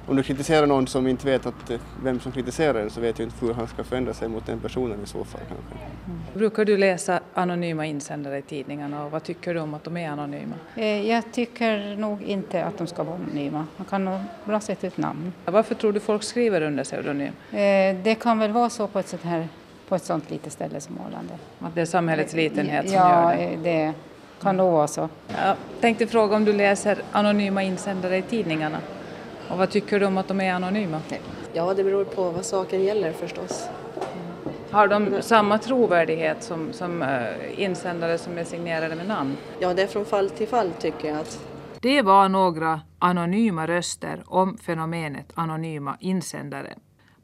om 0.09 0.17
du 0.17 0.23
kritiserar 0.23 0.67
någon 0.67 0.87
som 0.87 1.07
inte 1.07 1.27
vet 1.27 1.47
att, 1.47 1.71
eh, 1.71 1.81
vem 2.03 2.21
som 2.21 2.33
kritiserar 2.33 2.75
den 2.75 2.91
så 2.91 3.01
vet 3.01 3.19
jag 3.19 3.27
inte 3.27 3.47
hur 3.47 3.55
han 3.55 3.67
ska 3.67 3.85
förändra 3.85 4.15
sig 4.15 4.29
mot 4.29 4.47
den 4.47 4.61
personen 4.61 5.03
i 5.05 5.07
så 5.07 5.25
fall 5.25 5.41
kanske. 5.49 5.75
Mm. 6.07 6.21
Brukar 6.35 6.65
du 6.65 6.77
läsa 6.77 7.21
anonyma 7.35 7.87
insändare 7.87 8.39
i 8.39 8.43
tidningarna 8.43 9.05
och 9.05 9.11
vad 9.11 9.23
tycker 9.23 9.55
du 9.55 9.61
om 9.61 9.75
att 9.75 9.85
de 9.85 9.97
är 9.97 10.11
anonyma? 10.11 10.55
Eh, 10.77 11.11
jag 11.11 11.33
tycker 11.33 11.97
nog 11.97 12.23
inte 12.23 12.65
att 12.65 12.79
de 12.79 12.87
ska 12.87 13.03
vara 13.03 13.17
anonyma. 13.17 13.67
Man 13.77 13.87
kan 13.87 14.05
nog 14.05 14.21
bra 14.45 14.61
sätta 14.61 14.87
ett 14.87 14.97
namn. 14.97 15.33
Varför 15.45 15.75
tror 15.75 15.93
du 15.93 16.01
folk 16.01 16.23
skriver 16.23 16.61
under 16.61 16.85
pseudonym? 16.85 17.33
Eh, 17.53 17.97
det 18.03 18.17
kan 18.21 18.39
väl 18.39 18.53
vara 18.53 18.71
så 18.71 18.87
på 18.87 18.99
ett 18.99 19.09
sånt 19.09 19.23
här 19.23 19.49
på 19.89 19.95
ett 19.95 20.05
sånt 20.05 20.31
litet 20.31 20.53
ställe 20.53 20.81
som 20.81 20.99
Arlanda. 21.07 21.35
Att 21.61 21.75
det 21.75 21.81
är 21.81 21.85
samhällets 21.85 22.35
litenhet 22.35 22.89
som 22.89 22.97
ja, 22.97 23.35
gör 23.35 23.47
det? 23.47 23.53
Ja, 23.53 23.87
det 23.87 23.95
kan 24.43 24.57
nog 24.57 24.73
vara 24.73 24.89
så. 24.89 25.09
Jag 25.29 25.57
tänkte 25.81 26.07
fråga 26.07 26.37
om 26.37 26.45
du 26.45 26.53
läser 26.53 26.99
anonyma 27.13 27.63
insändare 27.63 28.17
i 28.17 28.23
tidningarna? 28.23 28.79
Och 29.51 29.59
vad 29.59 29.71
tycker 29.71 30.01
du 30.01 30.07
om 30.07 30.19
att 30.19 30.29
de 30.29 30.41
är 30.41 30.53
anonyma? 30.53 31.01
Ja, 31.53 31.75
det 31.75 31.85
beror 31.85 32.05
på 32.05 32.31
vad 32.31 32.45
saken 32.45 32.85
gäller 32.85 33.13
förstås. 33.13 33.69
Har 34.71 34.89
de 34.89 35.23
samma 35.23 35.59
trovärdighet 35.59 36.43
som, 36.43 36.73
som 36.73 37.03
uh, 37.03 37.63
insändare 37.63 38.19
som 38.19 38.39
är 38.39 38.45
signerade 38.45 38.95
med 38.95 39.09
namn? 39.09 39.37
Ja, 39.61 39.75
det 39.75 39.83
är 39.83 39.87
från 39.87 40.05
fall 40.05 40.31
till 40.31 40.49
fall 40.49 40.71
tycker 40.71 41.09
jag. 41.09 41.19
Att... 41.19 41.49
Det 41.81 42.03
var 42.03 42.29
några 42.29 42.81
anonyma 42.99 43.67
röster 43.67 44.23
om 44.27 44.59
fenomenet 44.59 45.33
anonyma 45.35 45.97
insändare. 46.01 46.75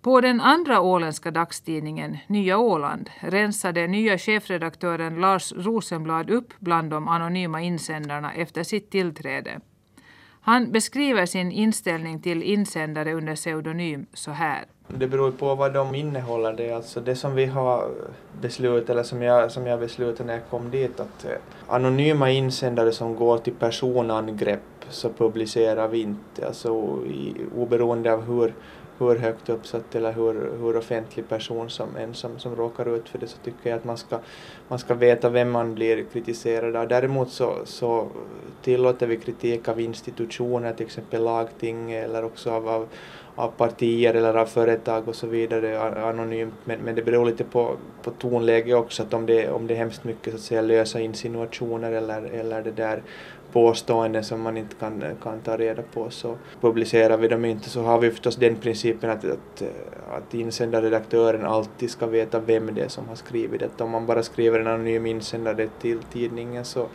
På 0.02 0.20
den 0.20 0.40
andra 0.40 0.80
åländska 0.80 1.30
dagstidningen 1.30 2.18
Nya 2.26 2.58
Åland 2.58 3.10
rensade 3.20 3.86
nya 3.86 4.18
chefredaktören 4.18 5.20
Lars 5.20 5.52
Rosenblad 5.52 6.30
upp 6.30 6.54
bland 6.58 6.90
de 6.90 7.08
anonyma 7.08 7.62
insändarna 7.62 8.32
efter 8.32 8.62
sitt 8.62 8.90
tillträde. 8.90 9.60
Han 10.46 10.72
beskriver 10.72 11.26
sin 11.26 11.52
inställning 11.52 12.20
till 12.20 12.42
insändare 12.42 13.12
under 13.12 13.34
pseudonym 13.34 14.06
så 14.12 14.30
här. 14.30 14.64
Det 14.88 15.06
beror 15.06 15.30
på 15.30 15.54
vad 15.54 15.74
de 15.74 15.94
innehåller. 15.94 16.52
Det 16.52 16.72
alltså 16.72 17.00
det 17.00 17.16
som 17.16 17.34
vi 17.34 17.46
har 17.46 17.90
beslutat, 18.40 18.90
eller 18.90 19.02
som 19.02 19.22
jag, 19.22 19.50
som 19.50 19.66
jag 19.66 19.80
beslutade 19.80 20.26
när 20.26 20.34
jag 20.34 20.48
kom 20.50 20.70
dit, 20.70 21.00
att 21.00 21.24
eh, 21.24 21.30
anonyma 21.68 22.30
insändare 22.30 22.92
som 22.92 23.16
går 23.16 23.38
till 23.38 23.54
personangrepp 23.54 24.60
så 24.88 25.10
publicerar 25.10 25.88
vi 25.88 26.00
inte, 26.00 26.46
alltså 26.46 26.98
i, 27.06 27.34
oberoende 27.56 28.12
av 28.12 28.22
hur 28.24 28.54
hur 28.98 29.16
högt 29.16 29.48
uppsatt 29.48 29.94
eller 29.94 30.12
hur, 30.12 30.50
hur 30.60 30.76
offentlig 30.76 31.28
person 31.28 31.70
som 31.70 31.96
en 31.96 32.14
som, 32.14 32.38
som 32.38 32.56
råkar 32.56 32.96
ut 32.96 33.08
för 33.08 33.18
det 33.18 33.26
så 33.26 33.36
tycker 33.44 33.70
jag 33.70 33.76
att 33.76 33.84
man 33.84 33.96
ska, 33.96 34.18
man 34.68 34.78
ska 34.78 34.94
veta 34.94 35.28
vem 35.28 35.50
man 35.50 35.74
blir 35.74 36.04
kritiserad 36.12 36.76
av. 36.76 36.88
Däremot 36.88 37.30
så, 37.30 37.54
så 37.64 38.08
tillåter 38.62 39.06
vi 39.06 39.16
kritik 39.16 39.68
av 39.68 39.80
institutioner, 39.80 40.72
till 40.72 40.86
exempel 40.86 41.22
lagting 41.24 41.92
eller 41.92 42.24
också 42.24 42.50
av, 42.50 42.68
av, 42.68 42.88
av 43.34 43.48
partier 43.48 44.14
eller 44.14 44.34
av 44.34 44.46
företag 44.46 45.08
och 45.08 45.14
så 45.14 45.26
vidare 45.26 45.80
anonymt. 46.08 46.54
Men, 46.64 46.80
men 46.80 46.94
det 46.94 47.02
beror 47.02 47.26
lite 47.26 47.44
på, 47.44 47.76
på 48.02 48.10
tonläge 48.10 48.74
också, 48.74 49.02
att 49.02 49.14
om 49.14 49.26
det, 49.26 49.50
om 49.50 49.66
det 49.66 49.74
är 49.74 49.78
hemskt 49.78 50.04
mycket 50.04 50.32
så 50.32 50.36
att 50.36 50.42
säga 50.42 50.62
lösa 50.62 51.00
insinuationer 51.00 51.92
eller, 51.92 52.22
eller 52.22 52.62
det 52.62 52.70
där 52.72 53.02
påståenden 53.52 54.24
som 54.24 54.40
man 54.40 54.56
inte 54.56 54.74
kan, 54.74 55.02
kan 55.22 55.40
ta 55.40 55.56
reda 55.56 55.82
på 55.82 56.10
så 56.10 56.36
publicerar 56.60 57.16
vi 57.16 57.28
dem 57.28 57.44
inte 57.44 57.70
så 57.70 57.82
har 57.82 57.98
vi 57.98 58.10
förstås 58.10 58.36
den 58.36 58.56
principen 58.56 59.10
att, 59.10 59.24
att, 59.24 59.62
att 60.10 60.34
insändarredaktören 60.34 61.44
alltid 61.44 61.90
ska 61.90 62.06
veta 62.06 62.40
vem 62.40 62.74
det 62.74 62.82
är 62.82 62.88
som 62.88 63.08
har 63.08 63.14
skrivit 63.14 63.60
det. 63.60 63.84
Om 63.84 63.90
man 63.90 64.06
bara 64.06 64.22
skriver 64.22 64.60
en 64.60 64.66
anonym 64.66 65.06
insändare 65.06 65.68
till 65.80 65.98
tidningen 66.12 66.64
så, 66.64 66.86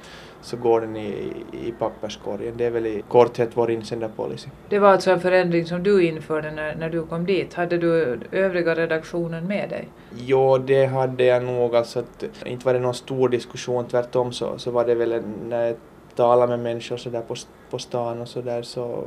så 0.42 0.58
går 0.58 0.82
den 0.82 0.96
i, 0.96 1.34
i 1.52 1.74
papperskorgen. 1.80 2.54
Det 2.58 2.66
är 2.66 2.72
väl 2.72 2.86
i 2.86 3.04
korthet 3.08 3.50
vår 3.54 3.72
insändarpolicy. 3.72 4.50
Det 4.70 4.80
var 4.80 4.90
alltså 4.90 5.12
en 5.12 5.20
förändring 5.20 5.66
som 5.66 5.84
du 5.84 6.04
införde 6.06 6.52
när, 6.52 6.76
när 6.76 6.90
du 6.90 7.06
kom 7.06 7.26
dit. 7.26 7.54
Hade 7.54 7.78
du 7.78 8.20
övriga 8.32 8.76
redaktionen 8.76 9.48
med 9.48 9.70
dig? 9.70 9.88
Jo, 10.16 10.58
det 10.58 10.86
hade 10.86 11.24
jag 11.24 11.44
nog. 11.44 11.76
Alltså 11.76 12.00
att, 12.00 12.26
inte 12.46 12.66
var 12.66 12.74
det 12.74 12.80
någon 12.80 12.94
stor 12.94 13.30
diskussion, 13.30 13.88
tvärtom 13.88 14.32
så, 14.32 14.58
så 14.58 14.72
var 14.72 14.86
det 14.86 14.96
väl 14.96 15.12
en, 15.12 15.34
när 15.50 15.66
jag 15.66 15.76
talade 16.20 16.48
med 16.48 16.60
människor 16.60 16.98
så 16.98 17.10
där 17.10 17.22
på, 17.22 17.36
på 17.70 17.80
stan 17.80 18.22
och 18.22 18.28
så 18.28 18.42
där 18.42 18.62
så 18.62 19.04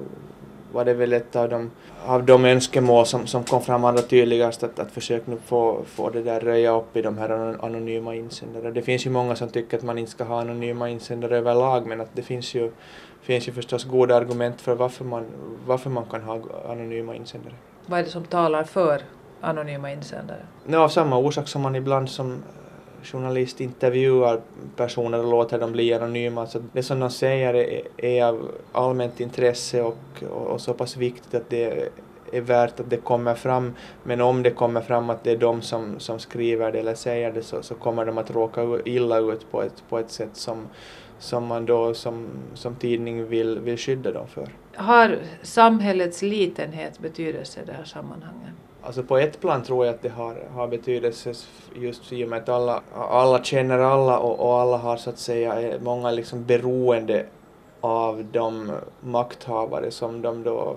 var 0.72 0.84
det 0.84 0.94
väl 0.94 1.12
ett 1.12 1.36
av 1.36 1.48
de, 1.48 1.70
av 2.06 2.24
de 2.24 2.44
önskemål 2.44 3.06
som, 3.06 3.26
som 3.26 3.44
kom 3.44 3.62
fram 3.62 3.84
allra 3.84 4.02
tydligast 4.02 4.62
att, 4.62 4.78
att 4.78 4.90
försöka 4.90 5.30
nu 5.30 5.36
få, 5.44 5.82
få 5.86 6.10
det 6.10 6.22
där 6.22 6.40
röja 6.40 6.76
upp 6.76 6.96
i 6.96 7.02
de 7.02 7.18
här 7.18 7.30
anonyma 7.64 8.14
insändare. 8.14 8.70
Det 8.70 8.82
finns 8.82 9.06
ju 9.06 9.10
många 9.10 9.36
som 9.36 9.48
tycker 9.48 9.76
att 9.76 9.82
man 9.82 9.98
inte 9.98 10.10
ska 10.10 10.24
ha 10.24 10.40
anonyma 10.40 10.88
insändare 10.88 11.38
överlag 11.38 11.86
men 11.86 12.00
att 12.00 12.10
det 12.12 12.22
finns 12.22 12.54
ju, 12.54 12.70
finns 13.22 13.48
ju 13.48 13.52
förstås 13.52 13.84
goda 13.84 14.16
argument 14.16 14.60
för 14.60 14.74
varför 14.74 15.04
man, 15.04 15.24
varför 15.66 15.90
man 15.90 16.04
kan 16.04 16.22
ha 16.22 16.40
anonyma 16.68 17.14
insändare. 17.14 17.54
Vad 17.86 18.00
är 18.00 18.04
det 18.04 18.10
som 18.10 18.24
talar 18.24 18.64
för 18.64 19.02
anonyma 19.40 19.92
insändare? 19.92 20.40
No, 20.66 20.76
av 20.76 20.88
samma 20.88 21.16
orsak 21.18 21.48
som 21.48 21.62
man 21.62 21.74
ibland 21.74 22.08
som 22.08 22.42
journalist 23.02 23.60
intervjuar 23.60 24.40
personer 24.76 25.18
och 25.18 25.30
låter 25.30 25.58
dem 25.58 25.72
bli 25.72 25.94
anonyma. 25.94 26.40
Alltså 26.40 26.62
det 26.72 26.82
som 26.82 27.00
de 27.00 27.10
säger 27.10 27.54
är, 27.54 27.82
är 27.96 28.24
av 28.24 28.50
allmänt 28.72 29.20
intresse 29.20 29.82
och, 29.82 29.98
och, 30.30 30.46
och, 30.46 30.60
så 30.60 30.74
pass 30.74 30.96
viktigt 30.96 31.34
att 31.34 31.50
det 31.50 31.88
är 32.32 32.40
värt 32.40 32.80
att 32.80 32.90
det 32.90 32.96
kommer 32.96 33.34
fram. 33.34 33.74
Men 34.02 34.20
om 34.20 34.42
det 34.42 34.50
kommer 34.50 34.80
fram 34.80 35.10
att 35.10 35.24
det 35.24 35.30
är 35.30 35.36
de 35.36 35.62
som, 35.62 36.00
som 36.00 36.18
skriver 36.18 36.72
det 36.72 36.78
eller 36.78 36.94
säger 36.94 37.32
det 37.32 37.42
så, 37.42 37.62
så 37.62 37.74
kommer 37.74 38.04
de 38.04 38.18
att 38.18 38.30
råka 38.30 38.78
illa 38.84 39.18
ut 39.18 39.50
på 39.50 39.62
ett, 39.62 39.84
på 39.88 39.98
ett 39.98 40.10
sätt 40.10 40.36
som, 40.36 40.68
som 41.18 41.46
man 41.46 41.66
då 41.66 41.94
som, 41.94 42.26
som 42.54 42.74
tidning 42.74 43.26
vill, 43.26 43.58
vill 43.58 43.78
skydda 43.78 44.12
dem 44.12 44.28
för. 44.28 44.48
Har 44.74 45.18
samhällets 45.42 46.22
litenhet 46.22 46.98
betydelse 46.98 47.60
i 47.62 47.66
det 47.66 47.72
här 47.72 47.84
sammanhanget? 47.84 48.54
Alltså 48.84 49.02
på 49.02 49.18
ett 49.18 49.40
plan 49.40 49.62
tror 49.62 49.86
jag 49.86 49.94
att 49.94 50.02
det 50.02 50.08
har, 50.08 50.36
har 50.54 50.68
betydelse 50.68 51.34
just 51.74 52.12
i 52.12 52.24
och 52.24 52.28
med 52.28 52.38
att 52.38 52.48
alla, 52.48 52.82
alla 52.94 53.42
känner 53.44 53.78
alla 53.78 54.18
och, 54.18 54.40
och 54.40 54.60
alla 54.60 54.76
har 54.76 54.96
så 54.96 55.10
att 55.10 55.18
säga, 55.18 55.60
eh, 55.60 55.80
många 55.80 56.10
liksom 56.10 56.44
beroende 56.44 57.26
av 57.80 58.24
de 58.32 58.72
makthavare 59.00 59.90
som 59.90 60.22
de 60.22 60.42
då, 60.42 60.76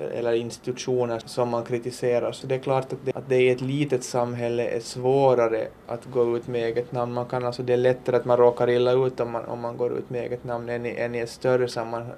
eh, 0.00 0.18
eller 0.18 0.32
institutioner 0.32 1.22
som 1.24 1.48
man 1.48 1.64
kritiserar. 1.64 2.32
Så 2.32 2.46
det 2.46 2.54
är 2.54 2.58
klart 2.58 2.92
att 2.92 2.98
det, 3.04 3.16
att 3.16 3.28
det 3.28 3.36
i 3.36 3.50
ett 3.50 3.60
litet 3.60 4.04
samhälle 4.04 4.68
är 4.68 4.80
svårare 4.80 5.68
att 5.86 6.04
gå 6.04 6.36
ut 6.36 6.46
med 6.46 6.64
eget 6.64 6.92
namn. 6.92 7.12
Man 7.12 7.26
kan 7.26 7.44
alltså, 7.44 7.62
det 7.62 7.72
är 7.72 7.76
lättare 7.76 8.16
att 8.16 8.24
man 8.24 8.36
råkar 8.36 8.70
illa 8.70 8.92
ut 8.92 9.20
om 9.20 9.30
man, 9.30 9.44
om 9.44 9.60
man 9.60 9.76
går 9.76 9.92
ut 9.92 10.10
med 10.10 10.22
eget 10.22 10.44
namn 10.44 10.68
än 10.68 10.86
i, 10.86 10.94
än 10.96 11.14
i 11.14 11.18
ett 11.18 11.30
större 11.30 11.68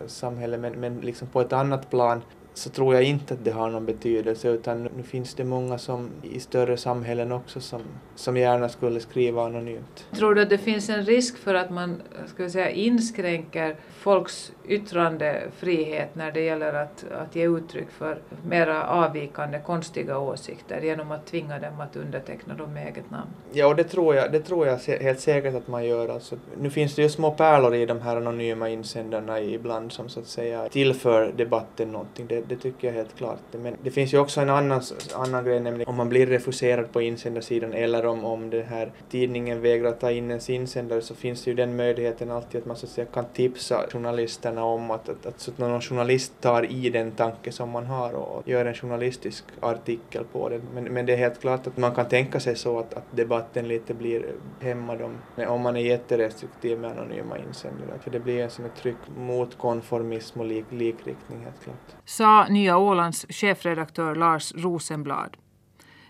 samhälle. 0.06 0.58
Men, 0.58 0.72
men 0.72 1.00
liksom 1.00 1.28
på 1.28 1.40
ett 1.40 1.52
annat 1.52 1.90
plan 1.90 2.22
så 2.58 2.70
tror 2.70 2.94
jag 2.94 3.02
inte 3.02 3.34
att 3.34 3.44
det 3.44 3.50
har 3.50 3.70
någon 3.70 3.86
betydelse 3.86 4.48
utan 4.48 4.82
nu 4.82 5.02
finns 5.02 5.34
det 5.34 5.44
många 5.44 5.78
som 5.78 6.10
i 6.22 6.40
större 6.40 6.76
samhällen 6.76 7.32
också 7.32 7.60
som, 7.60 7.82
som 8.14 8.36
gärna 8.36 8.68
skulle 8.68 9.00
skriva 9.00 9.44
anonymt. 9.44 10.06
Tror 10.16 10.34
du 10.34 10.42
att 10.42 10.50
det 10.50 10.58
finns 10.58 10.88
en 10.88 11.04
risk 11.04 11.38
för 11.38 11.54
att 11.54 11.70
man 11.70 12.02
ska 12.26 12.42
vi 12.42 12.50
säga, 12.50 12.70
inskränker 12.70 13.76
folks 13.98 14.52
yttrandefrihet 14.68 16.14
när 16.14 16.32
det 16.32 16.40
gäller 16.40 16.74
att, 16.74 17.04
att 17.12 17.36
ge 17.36 17.48
uttryck 17.48 17.90
för 17.90 18.18
mera 18.46 18.86
avvikande, 18.88 19.58
konstiga 19.58 20.18
åsikter 20.18 20.80
genom 20.80 21.10
att 21.10 21.26
tvinga 21.26 21.58
dem 21.58 21.80
att 21.80 21.96
underteckna 21.96 22.54
dem 22.54 22.74
med 22.74 22.86
eget 22.86 23.10
namn? 23.10 23.30
Ja, 23.52 23.74
det 23.74 23.84
tror 23.84 24.14
jag, 24.14 24.32
det 24.32 24.40
tror 24.40 24.66
jag 24.66 24.78
helt 24.78 25.20
säkert 25.20 25.54
att 25.54 25.68
man 25.68 25.86
gör. 25.86 26.08
Alltså, 26.08 26.36
nu 26.60 26.70
finns 26.70 26.94
det 26.94 27.02
ju 27.02 27.08
små 27.08 27.30
pärlor 27.30 27.74
i 27.74 27.86
de 27.86 28.00
här 28.00 28.16
anonyma 28.16 28.68
insändarna 28.68 29.40
ibland 29.40 29.92
som 29.92 30.08
så 30.08 30.20
att 30.20 30.26
säga 30.26 30.68
tillför 30.68 31.32
debatten 31.36 31.92
någonting. 31.92 32.26
Det, 32.26 32.47
det 32.48 32.56
tycker 32.56 32.88
jag 32.88 32.94
helt 32.94 33.16
klart. 33.16 33.40
Men 33.52 33.76
det 33.82 33.90
finns 33.90 34.14
ju 34.14 34.18
också 34.18 34.40
en 34.40 34.50
annan, 34.50 34.82
annan 35.14 35.44
grej, 35.44 35.60
nämligen 35.60 35.88
om 35.88 35.96
man 35.96 36.08
blir 36.08 36.26
refuserad 36.26 36.92
på 36.92 37.02
insändarsidan 37.02 37.72
eller 37.72 38.06
om, 38.06 38.24
om 38.24 38.50
den 38.50 38.66
här 38.66 38.92
tidningen 39.10 39.60
vägrar 39.60 39.92
ta 39.92 40.10
in 40.10 40.30
ens 40.30 40.50
insändare 40.50 41.00
så 41.00 41.14
finns 41.14 41.44
det 41.44 41.50
ju 41.50 41.54
den 41.54 41.76
möjligheten 41.76 42.30
alltid 42.30 42.60
att 42.60 42.66
man 42.66 42.76
så 42.76 42.86
att 42.86 42.92
säga 42.92 43.06
kan 43.06 43.24
tipsa 43.24 43.86
journalisterna 43.92 44.64
om 44.64 44.90
att, 44.90 45.08
att, 45.08 45.26
att, 45.26 45.40
så 45.40 45.50
att 45.50 45.58
någon 45.58 45.80
journalist 45.80 46.32
tar 46.40 46.72
i 46.72 46.90
den 46.90 47.10
tanke 47.10 47.52
som 47.52 47.70
man 47.70 47.86
har 47.86 48.12
och 48.12 48.48
gör 48.48 48.64
en 48.64 48.74
journalistisk 48.74 49.44
artikel 49.60 50.24
på 50.32 50.48
den. 50.48 50.62
Men, 50.74 50.84
men 50.84 51.06
det 51.06 51.12
är 51.12 51.16
helt 51.16 51.40
klart 51.40 51.66
att 51.66 51.76
man 51.76 51.94
kan 51.94 52.08
tänka 52.08 52.40
sig 52.40 52.56
så 52.56 52.78
att, 52.78 52.94
att 52.94 53.04
debatten 53.10 53.68
lite 53.68 53.94
blir 53.94 54.26
hämmad 54.60 55.02
om, 55.02 55.18
om 55.46 55.60
man 55.60 55.76
är 55.76 55.80
jätterestriktiv 55.80 56.78
med 56.78 56.90
anonyma 56.90 57.38
insändare. 57.38 57.98
För 58.00 58.10
det 58.10 58.20
blir 58.20 58.42
en 58.42 58.50
sån 58.50 58.68
tryck 58.82 58.96
mot 59.16 59.58
konformism 59.58 60.40
och 60.40 60.46
lik, 60.46 60.64
likriktning 60.70 61.38
helt 61.44 61.62
klart. 61.64 61.96
Sa 62.28 62.46
Nya 62.48 62.78
Ålands 62.78 63.26
chefredaktör 63.28 64.14
Lars 64.14 64.52
Rosenblad. 64.56 65.36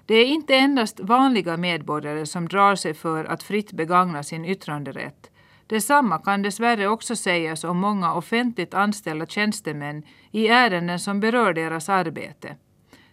Det 0.06 0.14
är 0.14 0.26
inte 0.26 0.54
endast 0.54 1.00
vanliga 1.00 1.56
medborgare 1.56 2.26
som 2.26 2.48
drar 2.48 2.74
sig 2.74 2.94
för 2.94 3.24
att 3.24 3.42
fritt 3.42 3.72
begagna 3.72 4.22
sin 4.22 4.44
yttranderätt. 4.44 5.30
Detsamma 5.66 6.18
kan 6.18 6.42
dessvärre 6.42 6.88
också 6.88 7.16
sägas 7.16 7.64
om 7.64 7.78
många 7.78 8.14
offentligt 8.14 8.74
anställda 8.74 9.26
tjänstemän 9.26 10.02
i 10.30 10.48
ärenden 10.48 10.98
som 10.98 11.20
berör 11.20 11.52
deras 11.52 11.88
arbete. 11.88 12.56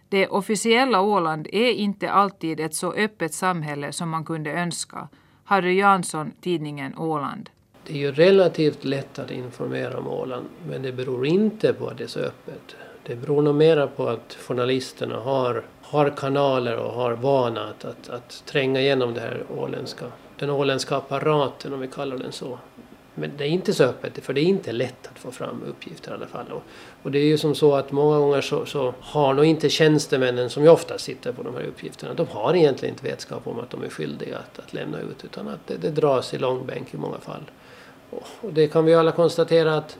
Det 0.08 0.28
officiella 0.28 1.00
Åland 1.00 1.48
är 1.52 1.72
inte 1.72 2.10
alltid 2.10 2.60
ett 2.60 2.74
så 2.74 2.92
öppet 2.92 3.34
samhälle 3.34 3.92
som 3.92 4.10
man 4.10 4.24
kunde 4.24 4.52
önska. 4.52 5.08
Harry 5.44 5.78
Jansson, 5.78 6.32
tidningen 6.40 6.98
Åland. 6.98 7.50
Det 7.86 7.92
är 7.92 7.98
ju 7.98 8.12
relativt 8.12 8.84
lätt 8.84 9.18
att 9.18 9.30
informera 9.30 9.98
om 9.98 10.06
Åland 10.08 10.46
men 10.68 10.82
det 10.82 10.92
beror 10.92 11.26
inte 11.26 11.72
på 11.72 11.88
att 11.88 11.98
det 11.98 12.04
är 12.04 12.08
så 12.08 12.20
öppet. 12.20 12.76
Det 13.06 13.16
beror 13.16 13.42
nog 13.42 13.54
mera 13.54 13.86
på 13.86 14.08
att 14.08 14.36
journalisterna 14.40 15.16
har, 15.16 15.62
har 15.82 16.10
kanaler 16.10 16.76
och 16.76 16.92
har 16.92 17.12
vana 17.12 17.64
att, 17.68 17.84
att, 17.84 18.08
att 18.08 18.42
tränga 18.46 18.80
igenom 18.80 19.14
det 19.14 19.20
här 19.20 19.42
åländska, 19.56 20.04
den 20.38 20.50
åländska 20.50 20.96
apparaten 20.96 21.72
om 21.72 21.80
vi 21.80 21.88
kallar 21.88 22.18
den 22.18 22.32
så. 22.32 22.58
Men 23.14 23.32
det 23.36 23.44
är 23.44 23.48
inte 23.48 23.74
så 23.74 23.84
öppet, 23.84 24.24
för 24.24 24.32
det 24.32 24.40
är 24.40 24.44
inte 24.44 24.72
lätt 24.72 25.06
att 25.12 25.18
få 25.18 25.30
fram 25.30 25.62
uppgifter 25.68 26.10
i 26.10 26.14
alla 26.14 26.26
fall. 26.26 26.46
Och, 26.52 26.62
och 27.02 27.10
det 27.10 27.18
är 27.18 27.24
ju 27.24 27.38
som 27.38 27.54
så 27.54 27.74
att 27.74 27.92
många 27.92 28.18
gånger 28.18 28.40
så, 28.40 28.66
så, 28.66 28.94
har 29.00 29.34
nog 29.34 29.44
inte 29.44 29.68
tjänstemännen 29.68 30.50
som 30.50 30.62
ju 30.62 30.68
ofta 30.68 30.98
sitter 30.98 31.32
på 31.32 31.42
de 31.42 31.54
här 31.54 31.62
uppgifterna, 31.62 32.14
de 32.14 32.26
har 32.26 32.54
egentligen 32.54 32.94
inte 32.94 33.04
vetskap 33.04 33.46
om 33.46 33.60
att 33.60 33.70
de 33.70 33.82
är 33.84 33.88
skyldiga 33.88 34.38
att, 34.38 34.58
att 34.58 34.72
lämna 34.72 35.00
ut 35.00 35.24
utan 35.24 35.48
att 35.48 35.66
det, 35.66 35.76
det 35.76 35.90
dras 35.90 36.34
i 36.34 36.38
långbänk 36.38 36.94
i 36.94 36.96
många 36.96 37.18
fall. 37.18 37.50
Och, 38.10 38.26
och 38.40 38.52
det 38.52 38.68
kan 38.68 38.84
vi 38.84 38.94
alla 38.94 39.12
konstatera 39.12 39.76
att 39.76 39.98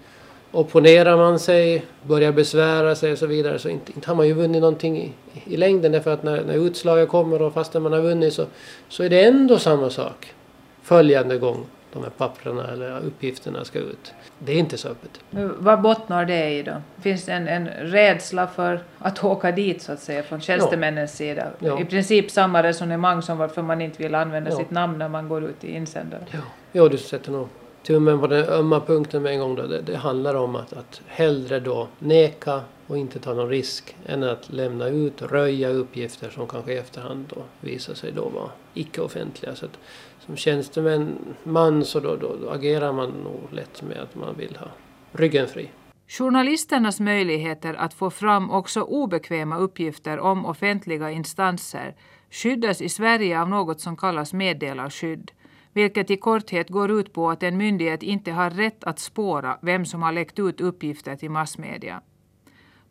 opponerar 0.57 1.16
man 1.16 1.38
sig, 1.38 1.85
börjar 2.03 2.33
besvära 2.33 2.95
sig 2.95 3.12
och 3.12 3.19
så 3.19 3.27
vidare 3.27 3.59
så 3.59 3.69
inte, 3.69 3.92
inte 3.92 4.09
har 4.09 4.14
man 4.14 4.27
ju 4.27 4.33
vunnit 4.33 4.61
någonting 4.61 4.99
i, 4.99 5.12
i 5.45 5.57
längden 5.57 5.92
därför 5.92 6.12
att 6.12 6.23
när, 6.23 6.45
när 6.45 6.55
utslaget 6.55 7.09
kommer 7.09 7.42
och 7.42 7.55
fastän 7.55 7.83
man 7.83 7.92
har 7.92 8.01
vunnit 8.01 8.33
så, 8.33 8.47
så 8.88 9.03
är 9.03 9.09
det 9.09 9.25
ändå 9.25 9.59
samma 9.59 9.90
sak 9.90 10.35
följande 10.83 11.38
gång 11.38 11.66
de 11.92 12.03
här 12.03 12.11
papperna 12.11 12.73
eller 12.73 12.99
uppgifterna 12.99 13.64
ska 13.64 13.79
ut. 13.79 14.14
Det 14.38 14.53
är 14.53 14.57
inte 14.57 14.79
så 14.79 14.88
öppet. 14.88 15.11
Vad 15.59 15.81
bottnar 15.81 16.25
det 16.25 16.51
i 16.51 16.62
då? 16.62 16.83
Finns 17.01 17.25
det 17.25 17.33
en, 17.33 17.49
en 17.49 17.69
rädsla 17.69 18.47
för 18.47 18.81
att 18.99 19.25
åka 19.25 19.53
dit 19.53 19.83
så 19.83 19.92
att 19.92 20.01
säga 20.01 20.23
från 20.23 20.40
tjänstemännens 20.40 21.21
ja. 21.21 21.27
sida? 21.27 21.47
Ja. 21.59 21.81
I 21.81 21.85
princip 21.85 22.31
samma 22.31 22.62
resonemang 22.62 23.23
som 23.23 23.38
varför 23.38 23.62
man 23.62 23.81
inte 23.81 24.03
vill 24.03 24.14
använda 24.14 24.51
ja. 24.51 24.57
sitt 24.57 24.71
namn 24.71 24.99
när 24.99 25.09
man 25.09 25.29
går 25.29 25.45
ut 25.45 25.64
i 25.64 25.75
insändare. 25.75 26.23
Ja, 26.31 26.38
ja 26.73 26.88
du 26.88 26.99
sätter 26.99 27.33
nog 27.33 27.49
tummen 27.87 28.20
på 28.20 28.27
den 28.27 28.49
ömma 28.49 28.81
punkten 28.81 29.22
med 29.22 29.33
en 29.33 29.40
gång. 29.40 29.55
Då. 29.55 29.66
Det, 29.66 29.83
det 29.83 29.96
handlar 29.96 30.35
om 30.35 30.57
att, 30.57 30.72
att 30.72 31.01
hellre 31.07 31.61
då 31.61 31.88
neka 31.99 32.61
och 32.87 32.99
inte 32.99 33.18
ta 33.18 33.35
någon 33.35 33.49
risk 33.49 33.96
än 34.07 34.22
att 34.22 34.53
lämna 34.53 34.88
ut 34.88 35.22
och 35.22 35.31
röja 35.31 35.68
uppgifter 35.68 36.31
som 36.31 36.46
kanske 36.46 36.72
i 36.72 36.77
efterhand 36.77 37.27
då 37.35 37.42
visar 37.61 37.94
sig 37.94 38.12
då 38.12 38.29
vara 38.29 38.51
icke-offentliga. 38.75 39.55
Så 39.55 39.64
att, 39.64 39.79
som 40.27 40.37
tjänsteman 40.37 41.85
så 41.85 42.01
då, 42.01 42.16
då, 42.16 42.37
då 42.42 42.51
agerar 42.51 42.92
man 42.92 43.11
nog 43.11 43.53
lätt 43.53 43.83
med 43.83 43.99
att 43.99 44.14
man 44.14 44.37
vill 44.37 44.57
ha 44.57 44.68
ryggen 45.12 45.49
fri. 45.49 45.70
Journalisternas 46.09 47.01
möjligheter 47.01 47.75
att 47.75 47.94
få 47.94 48.11
fram 48.11 48.51
också 48.51 48.81
obekväma 48.81 49.59
uppgifter 49.59 50.18
om 50.18 50.46
offentliga 50.46 51.11
instanser 51.11 51.94
skyddas 52.31 52.81
i 52.83 52.88
Sverige 52.88 53.40
av 53.40 53.49
något 53.49 53.81
som 53.81 53.96
kallas 53.96 54.33
meddelarskydd 54.33 55.31
vilket 55.77 56.11
i 56.11 56.17
korthet 56.17 56.69
går 56.69 56.91
ut 56.91 57.12
på 57.12 57.31
att 57.31 57.43
en 57.43 57.57
myndighet 57.57 58.03
inte 58.03 58.33
har 58.33 58.51
rätt 58.51 58.85
att 58.85 58.99
spåra 58.99 59.59
vem 59.62 59.85
som 59.85 60.03
har 60.03 60.12
läckt 60.12 60.39
ut 60.39 60.61
uppgifter 60.61 61.17
till 61.17 61.31
massmedia. 61.31 62.01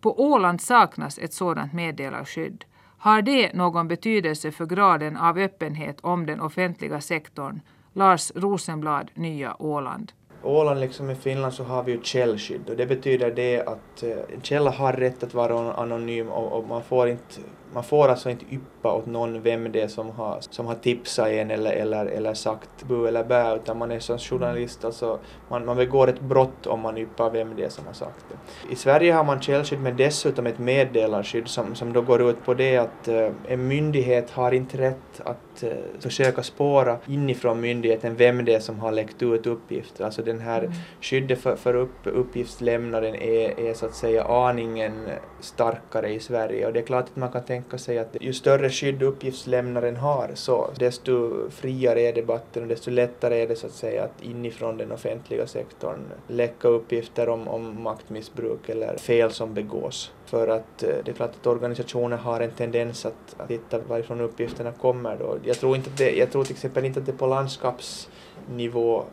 På 0.02 0.22
Åland 0.22 0.62
saknas 0.62 1.18
ett 1.18 1.34
sådant 1.34 1.74
meddelarskydd. 1.74 2.66
Har 2.98 3.22
det 3.22 3.54
någon 3.54 3.88
betydelse 3.88 4.52
för 4.52 4.66
graden 4.66 5.18
av 5.18 5.38
öppenhet 5.38 5.98
om 6.02 6.26
den 6.26 6.42
offentliga 6.42 7.02
sektorn? 7.02 7.62
Lars 7.94 8.32
Rosenblad, 8.36 9.12
Nya 9.14 9.62
Åland. 9.62 10.12
Åland 10.44 10.80
liksom 10.80 11.10
i 11.10 11.16
Finland 11.16 11.54
så 11.54 11.64
har 11.64 11.84
vi 11.84 11.92
ju 11.92 12.02
källskydd 12.02 12.70
och 12.70 12.76
det 12.76 12.86
betyder 12.86 13.32
det 13.32 13.62
att 13.62 14.04
eh, 14.04 14.10
en 14.34 14.42
källa 14.42 14.72
har 14.72 14.94
rätt 14.94 15.24
att 15.24 15.34
vara 15.34 15.74
anonym 15.74 16.30
och, 16.30 16.60
och 16.60 16.68
man 16.68 16.84
får 16.84 17.10
inte 17.10 17.42
man 17.76 17.84
får 17.84 18.08
alltså 18.08 18.30
inte 18.30 18.46
yppa 18.52 18.94
åt 18.94 19.06
någon 19.06 19.42
vem 19.42 19.72
det 19.72 19.82
är 19.82 19.88
som 19.88 20.10
har, 20.10 20.38
som 20.40 20.66
har 20.66 20.76
tipsat 20.76 21.28
en 21.28 21.52
eller, 21.52 21.72
eller, 21.72 22.06
eller 22.06 22.34
sagt 22.34 22.84
bu 22.84 23.08
eller 23.08 23.24
bä, 23.24 23.56
utan 23.56 23.78
man 23.78 23.92
är 23.92 24.00
som 24.00 24.18
journalist, 24.18 24.86
alltså 24.86 25.20
man, 25.50 25.66
man 25.66 25.78
begår 25.78 26.08
ett 26.08 26.22
brott 26.22 26.68
om 26.68 26.80
man 26.80 26.98
yppar 26.98 27.30
vem 27.30 27.56
det 27.56 27.64
är 27.64 27.70
som 27.70 27.86
har 27.86 27.94
sagt 27.94 28.26
det. 28.30 28.74
I 28.74 28.76
Sverige 28.76 29.14
har 29.14 29.24
man 29.24 29.42
källskydd 29.42 29.80
men 29.80 29.98
dessutom 29.98 30.48
ett 30.48 30.60
meddelarskydd 30.60 31.48
som, 31.48 31.76
som 31.76 31.94
då 31.94 32.02
går 32.02 32.30
ut 32.30 32.46
på 32.46 32.54
det 32.54 32.78
att 32.78 33.08
uh, 33.08 33.30
en 33.48 33.68
myndighet 33.68 34.32
har 34.32 34.52
inte 34.52 34.78
rätt 34.78 35.22
att 35.24 35.64
uh, 35.64 35.70
försöka 36.00 36.44
spåra 36.44 36.98
inifrån 37.08 37.62
myndigheten 37.62 38.16
vem 38.16 38.46
det 38.46 38.54
är 38.54 38.60
som 38.60 38.80
har 38.80 38.92
läckt 38.92 39.24
ut 39.24 39.48
uppgifter. 39.48 40.06
Alltså 40.06 40.22
den 40.22 40.40
här 40.40 40.60
mm. 40.60 40.74
skyddet 41.02 41.40
för, 41.40 41.56
för 41.56 41.76
upp, 41.76 42.00
uppgiftslämnaren 42.04 43.16
är, 43.16 43.60
är 43.60 43.74
så 43.74 43.86
att 43.86 43.96
säga 43.96 44.24
aningen 44.24 45.10
starkare 45.40 46.10
i 46.10 46.20
Sverige 46.20 46.68
och 46.68 46.74
det 46.74 46.80
är 46.80 46.86
klart 46.86 47.06
att 47.06 47.16
man 47.16 47.32
kan 47.32 47.44
tänka 47.44 47.65
tänka 47.66 47.78
sig 47.78 48.00
att 48.00 48.18
ju 48.22 48.34
större 48.34 48.70
skydd 48.70 49.04
uppgiftslämnaren 49.04 49.96
har 49.96 50.32
så 50.34 50.70
desto 50.80 51.50
friare 51.50 52.02
är 52.02 52.14
debatten 52.14 52.64
och 52.64 52.70
desto 52.70 52.92
lättare 52.92 53.42
är 53.42 53.48
det 53.48 53.56
så 53.56 53.68
att 53.68 53.74
säga 53.74 54.04
att 54.04 54.24
inifrån 54.24 54.78
den 54.78 54.92
offentliga 54.92 55.48
sektorn 55.48 56.00
läcka 56.28 56.68
uppgifter 56.68 57.30
om, 57.30 57.48
om 57.48 57.84
maktmissbruk 57.84 58.70
eller 58.70 58.98
fel 58.98 59.32
som 59.32 59.54
begås. 59.54 60.12
För 60.26 60.48
att 60.48 60.84
eh, 60.84 60.90
det 61.06 61.12
är 61.12 61.16
klart 61.16 61.36
att 61.42 61.48
organisationer 61.48 62.18
har 62.18 62.42
en 62.42 62.52
tendens 62.52 63.06
att, 63.06 63.36
att 63.38 63.48
titta 63.48 63.80
varifrån 63.80 64.22
uppgifterna 64.22 64.72
kommer 64.72 65.18
då. 65.18 65.38
Jag 65.44 65.58
tror, 65.58 65.76
inte 65.76 65.90
det, 65.98 66.18
jag 66.18 66.32
tror 66.32 66.44
till 66.44 66.54
exempel 66.56 66.86
inte 66.86 67.00
att 67.00 67.06
det 67.06 67.18
på 67.18 67.28
landskapsnivå 67.28 69.06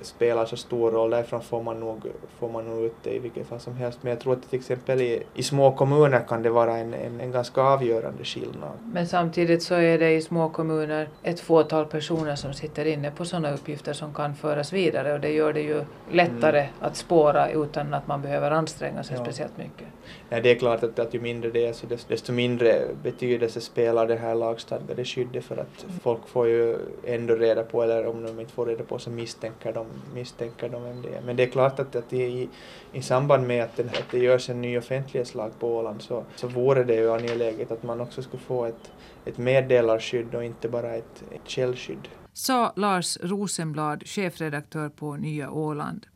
spelar 0.00 0.46
så 0.46 0.56
stor 0.56 0.90
roll. 0.90 1.10
Därifrån 1.10 1.42
får 1.42 1.62
man 1.62 1.80
nog, 1.80 2.06
får 2.38 2.48
man 2.48 2.64
nog 2.64 2.84
ut 2.84 2.94
det 3.02 3.14
i 3.14 3.18
vilket 3.18 3.46
fall 3.46 3.60
som 3.60 3.76
helst. 3.76 3.98
Men 4.02 4.10
jag 4.10 4.20
tror 4.20 4.32
att 4.32 4.50
till 4.50 4.58
exempel 4.58 5.00
i, 5.00 5.22
i 5.34 5.42
små 5.42 5.72
kommuner 5.72 6.24
kan 6.28 6.42
det 6.42 6.50
vara 6.50 6.76
en, 6.76 6.94
en, 6.94 7.20
en 7.20 7.30
ganska 7.30 7.60
avgörande 7.60 8.24
skillnad. 8.24 8.72
Men 8.92 9.06
samtidigt 9.06 9.62
så 9.62 9.74
är 9.74 9.98
det 9.98 10.10
i 10.10 10.22
små 10.22 10.48
kommuner 10.48 11.08
ett 11.22 11.40
fåtal 11.40 11.86
personer 11.86 12.36
som 12.36 12.52
sitter 12.52 12.84
inne 12.84 13.10
på 13.10 13.24
sådana 13.24 13.52
uppgifter 13.52 13.92
som 13.92 14.14
kan 14.14 14.34
föras 14.34 14.72
vidare 14.72 15.12
och 15.12 15.20
det 15.20 15.30
gör 15.30 15.52
det 15.52 15.60
ju 15.60 15.84
lättare 16.10 16.60
mm. 16.60 16.72
att 16.80 16.96
spåra 16.96 17.50
utan 17.50 17.94
att 17.94 18.06
man 18.06 18.22
behöver 18.22 18.50
anstränga 18.50 19.02
sig 19.02 19.16
ja. 19.16 19.24
speciellt 19.24 19.58
mycket. 19.58 19.86
Nej, 20.28 20.40
det 20.40 20.50
är 20.50 20.54
klart 20.54 20.82
att, 20.82 20.98
att 20.98 21.14
ju 21.14 21.20
mindre 21.20 21.50
det 21.50 21.66
är 21.66 21.72
så 21.72 21.86
desto 22.08 22.32
mindre 22.32 22.82
betydelse 23.02 23.60
spelar 23.60 24.06
det 24.06 24.16
här 24.16 24.34
lagstadgade 24.34 25.04
skyddet 25.04 25.44
för 25.44 25.56
att 25.56 25.84
mm. 25.84 25.98
folk 26.02 26.28
får 26.28 26.48
ju 26.48 26.78
ändå 27.04 27.34
reda 27.34 27.62
på, 27.62 27.82
eller 27.82 28.06
om 28.06 28.22
de 28.22 28.40
inte 28.40 28.52
får 28.52 28.66
reda 28.66 28.84
på 28.84 28.98
så 28.98 29.10
misstänker 29.10 29.72
de 29.72 29.86
misstänker 30.14 30.68
de 30.68 30.82
vem 30.82 31.02
det 31.02 31.08
är. 31.08 31.20
Men 31.20 31.36
det 31.36 31.42
är 31.42 31.50
klart 31.50 31.80
att, 31.80 31.96
att 31.96 32.12
i, 32.12 32.48
i 32.92 33.02
samband 33.02 33.46
med 33.46 33.64
att, 33.64 33.76
den, 33.76 33.88
att 33.88 34.10
det 34.10 34.18
görs 34.18 34.50
en 34.50 34.60
ny 34.60 34.78
offentlighetslag 34.78 35.52
på 35.58 35.76
Åland 35.76 36.02
så, 36.02 36.24
så 36.36 36.48
vore 36.48 36.84
det 36.84 36.94
ju 36.94 37.12
angeläget 37.12 37.70
att 37.70 37.82
man 37.82 38.00
också 38.00 38.22
skulle 38.22 38.42
få 38.42 38.64
ett, 38.64 38.92
ett 39.24 39.38
meddelarskydd 39.38 40.34
och 40.34 40.44
inte 40.44 40.68
bara 40.68 40.94
ett, 40.94 41.24
ett 41.30 41.48
källskydd. 41.48 42.08
Sa 42.32 42.72
Lars 42.76 43.18
Rosenblad, 43.20 44.02
chefredaktör 44.06 44.88
på 44.88 45.16
Nya 45.16 45.50
Åland. 45.50 46.06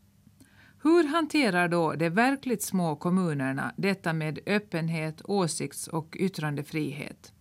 Hur 0.82 1.08
hanterar 1.08 1.68
då 1.68 1.92
de 1.92 2.10
verkligt 2.10 2.62
små 2.62 2.96
kommunerna 2.96 3.72
detta 3.76 4.12
med 4.12 4.38
öppenhet, 4.46 5.22
åsikts 5.24 5.88
och 5.88 6.16
yttrandefrihet? 6.18 7.33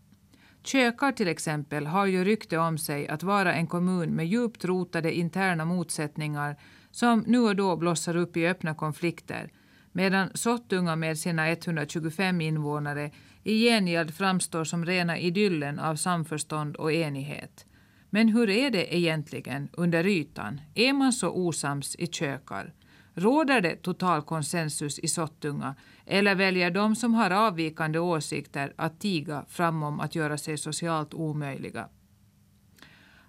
Kökar 0.63 1.11
till 1.11 1.27
exempel 1.27 1.85
har 1.85 2.05
ju 2.05 2.23
rykte 2.23 2.57
om 2.57 2.77
sig 2.77 3.07
att 3.07 3.23
vara 3.23 3.53
en 3.53 3.67
kommun 3.67 4.09
med 4.09 4.27
djupt 4.27 4.65
rotade 4.65 5.13
interna 5.13 5.65
motsättningar 5.65 6.55
som 6.91 7.23
nu 7.27 7.39
och 7.39 7.55
då 7.55 7.75
blossar 7.75 8.15
upp 8.15 8.37
i 8.37 8.47
öppna 8.47 8.75
konflikter 8.75 9.51
medan 9.91 10.29
Sottunga 10.33 10.95
med 10.95 11.17
sina 11.17 11.49
125 11.49 12.41
invånare 12.41 13.11
i 13.43 13.65
gengäld 13.65 14.13
framstår 14.13 14.63
som 14.63 14.85
rena 14.85 15.17
idyllen 15.17 15.79
av 15.79 15.95
samförstånd 15.95 16.75
och 16.75 16.91
enighet. 16.91 17.65
Men 18.09 18.29
hur 18.29 18.49
är 18.49 18.69
det 18.69 18.95
egentligen 18.95 19.69
under 19.73 20.07
ytan? 20.07 20.61
Är 20.75 20.93
man 20.93 21.13
så 21.13 21.29
osams 21.29 21.95
i 21.95 22.07
kökar? 22.07 22.73
Råder 23.15 23.61
det 23.61 23.75
total 23.75 24.21
konsensus 24.21 24.99
i 24.99 25.07
Sottunga 25.07 25.75
eller 26.05 26.35
väljer 26.35 26.71
de 26.71 26.95
som 26.95 27.13
har 27.13 27.31
avvikande 27.31 27.99
åsikter 27.99 28.73
att 28.75 28.99
tiga 28.99 29.45
framom 29.49 29.99
att 29.99 30.15
göra 30.15 30.37
sig 30.37 30.57
socialt 30.57 31.13
omöjliga? 31.13 31.87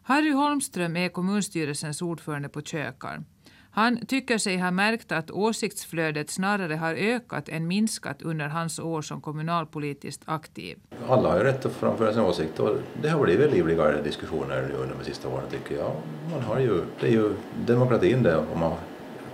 Harry 0.03 0.31
Holmström 0.31 0.97
är 0.97 1.09
kommunstyrelsens 1.09 2.03
ordförande 2.03 2.49
på 2.49 2.61
Kökar. 2.61 3.25
Han 3.71 4.07
tycker 4.07 4.39
sig 4.39 4.59
ha 4.59 4.71
märkt 4.71 5.13
att 5.13 5.31
åsiktsflödet 5.31 6.31
snarare 6.31 6.75
har 6.75 6.95
ökat 6.95 7.49
än 7.49 7.67
minskat 7.67 8.23
under 8.23 8.49
hans 8.49 8.79
år 8.79 9.03
som 9.03 9.21
kommunalpolitiskt 9.21 10.23
aktiv. 10.27 10.79
Alla 11.09 11.29
har 11.31 11.39
ju 11.39 11.45
rätt 11.45 11.67
att 11.67 11.73
framföra 11.73 12.13
sin 12.13 12.23
åsikt 12.23 12.61
och 12.61 12.77
det 13.03 13.09
har 13.09 13.25
blivit 13.25 13.53
livligare 13.53 14.03
diskussioner 14.03 14.71
under 14.79 14.97
de 14.99 15.05
sista 15.05 15.29
åren 15.29 15.45
tycker 15.51 15.77
jag. 15.77 15.93
Man 16.31 16.43
har 16.43 16.59
ju, 16.59 16.85
det 17.01 17.07
är 17.07 17.11
ju 17.11 17.35
demokratin 17.67 18.23
det 18.23 18.37
och 18.37 18.59
man 18.59 18.73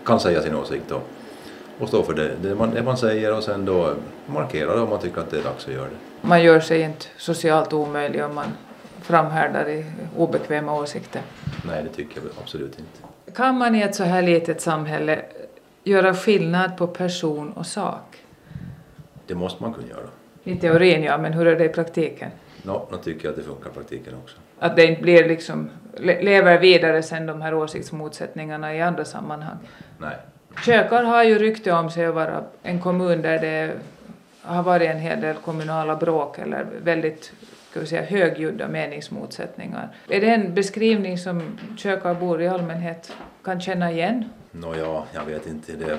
kan 0.05 0.21
säga 0.21 0.43
sin 0.43 0.55
åsikt 0.55 0.91
och, 0.91 1.03
och 1.79 1.89
stå 1.89 2.03
för 2.03 2.15
det, 2.15 2.31
det, 2.43 2.55
man, 2.55 2.71
det 2.71 2.83
man 2.83 2.97
säger 2.97 3.37
och 3.37 3.43
sen 3.43 3.65
då 3.65 3.95
markera 4.27 4.83
om 4.83 4.91
man 4.91 5.01
tycker 5.01 5.21
att 5.21 5.31
det 5.31 5.39
är 5.39 5.43
dags 5.43 5.67
att 5.67 5.75
göra 5.75 5.85
det. 5.85 6.29
Man 6.29 6.43
gör 6.43 6.61
sig 6.61 6.81
inte 6.81 7.07
socialt 7.17 7.73
omöjlig 7.73 8.25
om 8.25 8.35
man 8.35 8.47
framhärdar 9.03 9.69
i 9.69 9.85
obekväma 10.17 10.75
åsikter. 10.75 11.23
Nej, 11.67 11.83
det 11.83 11.89
tycker 11.89 12.21
jag 12.21 12.31
absolut 12.43 12.79
inte. 12.79 13.33
Kan 13.37 13.59
man 13.59 13.75
i 13.75 13.81
ett 13.81 13.95
så 13.95 14.05
här 14.05 14.23
litet 14.23 14.61
samhälle 14.61 15.23
göra 15.85 16.15
skillnad 16.15 16.77
på 16.77 16.87
person 16.87 17.53
och 17.53 17.67
sak? 17.67 18.17
Det 19.27 19.35
måste 19.35 19.63
man 19.63 19.75
kunna 19.75 19.89
göra. 19.89 20.09
I 20.45 20.57
teorin 20.57 21.03
ja, 21.03 21.19
men 21.19 21.33
hur 21.33 21.47
är 21.47 21.59
det 21.59 21.65
i 21.65 21.69
praktiken? 21.69 22.31
No, 22.63 22.89
nu 22.91 22.99
tycker 22.99 23.25
jag 23.25 23.31
att 23.31 23.37
det 23.37 23.43
funkar 23.43 23.71
i 23.71 23.73
praktiken 23.73 24.15
också. 24.23 24.37
Att 24.63 24.77
det 24.77 24.87
inte 24.87 25.03
blir 25.03 25.29
liksom, 25.29 25.71
lever 25.99 26.59
vidare 26.59 27.03
sen 27.03 27.27
de 27.27 27.43
här 27.43 27.55
åsiktsmotsättningarna 27.55 28.75
i 28.75 28.81
andra 28.81 29.05
sammanhang? 29.05 29.59
Nej. 29.99 30.17
Kökar 30.65 31.05
har 31.05 31.25
ju 31.25 31.39
rykte 31.39 31.73
om 31.73 31.91
sig 31.91 32.07
att 32.07 32.15
vara 32.15 32.45
en 32.63 32.81
kommun 32.81 33.23
där 33.23 33.39
det 33.39 33.73
har 34.43 34.63
varit 34.63 34.91
en 34.91 34.99
hel 34.99 35.21
del 35.21 35.37
kommunala 35.37 35.97
bråk 35.97 36.39
eller 36.39 36.67
väldigt 36.83 37.33
ska 37.71 37.81
vi 37.81 37.87
säga, 37.87 38.03
högljudda 38.03 38.69
meningsmotsättningar. 38.69 39.89
Är 40.09 40.21
det 40.21 40.31
en 40.31 40.55
beskrivning 40.55 41.19
som 41.19 41.59
kökarbor 41.77 42.43
i 42.43 42.49
allmänhet 42.49 43.13
kan 43.45 43.61
känna 43.61 43.93
igen? 43.93 44.25
Nåja, 44.51 45.03
jag 45.15 45.25
vet 45.25 45.47
inte. 45.47 45.73
Det 45.73 45.99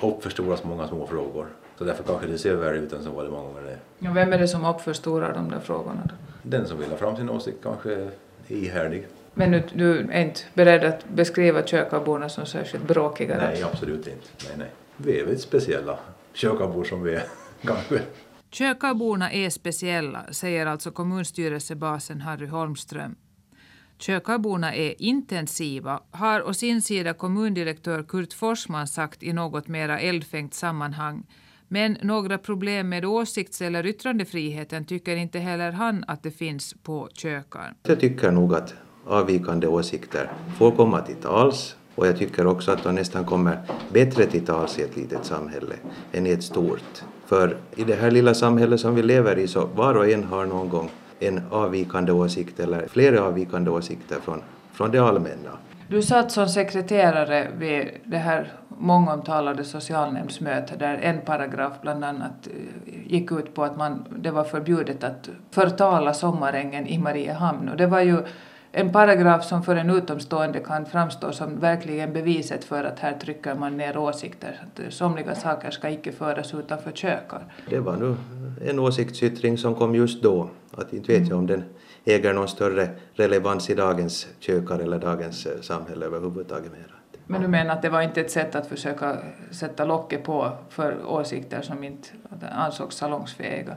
uppförstoras 0.00 0.64
många 0.64 0.88
små 0.88 1.06
frågor. 1.06 1.46
Så 1.78 1.84
därför 1.84 2.02
kanske 2.04 2.26
det 2.26 2.38
ser 2.38 2.54
värre 2.54 2.76
ut 2.76 2.92
än 2.92 3.02
så 3.02 3.10
var 3.10 3.24
det 3.24 3.30
många 3.30 3.42
gånger 3.42 3.62
det. 3.62 4.08
Och 4.08 4.16
vem 4.16 4.32
är 4.32 4.38
det 4.38 4.48
som 4.48 4.64
uppförstorar 4.64 5.34
de 5.34 5.50
där 5.50 5.60
frågorna 5.60 6.00
då? 6.04 6.14
Den 6.42 6.68
som 6.68 6.78
vill 6.78 6.90
ha 6.90 6.96
fram 6.96 7.16
sin 7.16 7.30
åsikt 7.30 7.58
kanske 7.62 7.92
är 7.94 8.10
ihärdig. 8.48 9.06
Men 9.34 9.50
du, 9.50 9.62
du 9.74 9.98
är 9.98 10.22
inte 10.24 10.40
beredd 10.54 10.84
att 10.84 11.08
beskriva 11.08 11.62
kökarborna 11.62 12.28
som 12.28 12.46
särskilt 12.46 12.88
bråkiga? 12.88 13.36
Nej, 13.36 13.62
absolut 13.62 14.06
inte. 14.06 14.26
Nej, 14.48 14.54
nej. 14.58 14.70
Vi 14.96 15.20
är 15.20 15.24
väl 15.26 15.38
speciella 15.38 15.98
kökarbor 16.32 16.84
som 16.84 17.02
vi 17.02 17.14
är, 17.14 17.24
kanske. 17.62 18.00
Kökarborna 18.50 19.32
är 19.32 19.50
speciella, 19.50 20.24
säger 20.32 20.66
alltså 20.66 20.90
kommunstyrelsebasen 20.90 22.20
Harry 22.20 22.46
Holmström. 22.46 23.16
Kökarborna 23.98 24.74
är 24.74 25.02
intensiva, 25.02 26.00
har 26.10 26.42
å 26.42 26.54
sin 26.54 26.82
sida 26.82 27.14
kommundirektör 27.14 28.02
Kurt 28.02 28.32
Forsman 28.32 28.86
sagt 28.86 29.22
i 29.22 29.32
något 29.32 29.68
mera 29.68 29.98
eldfängt 30.00 30.54
sammanhang. 30.54 31.26
Men 31.68 31.96
några 32.02 32.38
problem 32.38 32.88
med 32.88 33.04
åsikts 33.04 33.62
eller 33.62 33.86
yttrandefriheten 33.86 34.84
tycker 34.84 35.16
inte 35.16 35.38
heller 35.38 35.72
han 35.72 36.04
att 36.06 36.22
det 36.22 36.30
finns 36.30 36.74
på 36.82 37.08
Kökar. 37.12 37.74
Jag 37.82 38.00
tycker 38.00 38.30
nog 38.30 38.54
att 38.54 38.74
avvikande 39.06 39.66
åsikter 39.66 40.30
får 40.58 40.70
komma 40.70 41.00
till 41.00 41.16
tals 41.16 41.76
och 41.94 42.06
jag 42.06 42.18
tycker 42.18 42.46
också 42.46 42.72
att 42.72 42.82
de 42.82 42.94
nästan 42.94 43.24
kommer 43.24 43.58
bättre 43.92 44.26
till 44.26 44.46
tals 44.46 44.78
i 44.78 44.82
ett 44.82 44.96
litet 44.96 45.24
samhälle 45.24 45.74
än 46.12 46.26
i 46.26 46.30
ett 46.30 46.42
stort. 46.42 47.02
För 47.26 47.56
i 47.76 47.84
det 47.84 47.94
här 47.94 48.10
lilla 48.10 48.34
samhället 48.34 48.80
som 48.80 48.94
vi 48.94 49.02
lever 49.02 49.38
i 49.38 49.48
så 49.48 49.66
var 49.66 49.94
och 49.94 50.08
en 50.08 50.24
har 50.24 50.46
någon 50.46 50.68
gång 50.68 50.90
en 51.20 51.40
avvikande 51.50 52.12
åsikt 52.12 52.60
eller 52.60 52.88
flera 52.88 53.22
avvikande 53.22 53.70
åsikter 53.70 54.16
från, 54.20 54.42
från 54.72 54.90
det 54.90 54.98
allmänna. 54.98 55.50
Du 55.88 56.02
satt 56.02 56.32
som 56.32 56.48
sekreterare 56.48 57.48
vid 57.58 57.88
det 58.04 58.18
här 58.18 58.52
mångomtalade 58.78 59.64
socialnämndsmöte 59.64 60.76
där 60.76 60.98
en 60.98 61.20
paragraf 61.20 61.72
bland 61.82 62.04
annat 62.04 62.46
eh, 62.46 63.12
gick 63.12 63.32
ut 63.32 63.54
på 63.54 63.64
att 63.64 63.76
man, 63.76 64.04
det 64.18 64.30
var 64.30 64.44
förbjudet 64.44 65.04
att 65.04 65.28
förtala 65.50 66.14
sommarängen 66.14 66.86
i 66.86 66.98
Mariehamn. 66.98 67.68
Och 67.68 67.76
det 67.76 67.86
var 67.86 68.00
ju 68.00 68.16
en 68.72 68.92
paragraf 68.92 69.44
som 69.44 69.62
för 69.62 69.76
en 69.76 69.90
utomstående 69.90 70.58
kan 70.58 70.86
framstå 70.86 71.32
som 71.32 71.60
verkligen 71.60 72.12
beviset 72.12 72.64
för 72.64 72.84
att 72.84 72.98
här 72.98 73.12
trycker 73.12 73.54
man 73.54 73.76
ner 73.76 73.98
åsikter. 73.98 74.62
Att 74.62 74.92
somliga 74.92 75.34
saker 75.34 75.70
ska 75.70 75.90
icke 75.90 76.12
föras 76.12 76.54
utanför 76.54 76.90
kökar. 76.90 77.44
Det 77.70 77.78
var 77.78 77.96
nu 77.96 78.16
en 78.70 78.78
åsiktsyttring 78.78 79.58
som 79.58 79.74
kom 79.74 79.94
just 79.94 80.22
då. 80.22 80.50
Att 80.76 80.92
inte 80.92 81.18
vet 81.18 81.28
jag 81.28 81.38
om 81.38 81.46
den 81.46 81.64
äger 82.04 82.32
någon 82.32 82.48
större 82.48 82.88
relevans 83.14 83.70
i 83.70 83.74
dagens 83.74 84.26
kökar 84.38 84.78
eller 84.78 84.98
dagens 84.98 85.46
eh, 85.46 85.60
samhälle 85.60 86.06
överhuvudtaget. 86.06 86.72
mera. 86.72 86.97
Men 87.30 87.42
du 87.42 87.48
menar 87.48 87.74
att 87.74 87.82
det 87.82 87.88
var 87.88 88.02
inte 88.02 88.20
ett 88.20 88.30
sätt 88.30 88.54
att 88.54 88.66
försöka 88.66 89.16
sätta 89.50 89.84
locket 89.84 90.24
på 90.24 90.52
för 90.68 91.06
åsikter 91.06 91.62
som 91.62 91.84
inte 91.84 92.08
ansågs 92.52 92.96
salongsfähiga? 92.96 93.76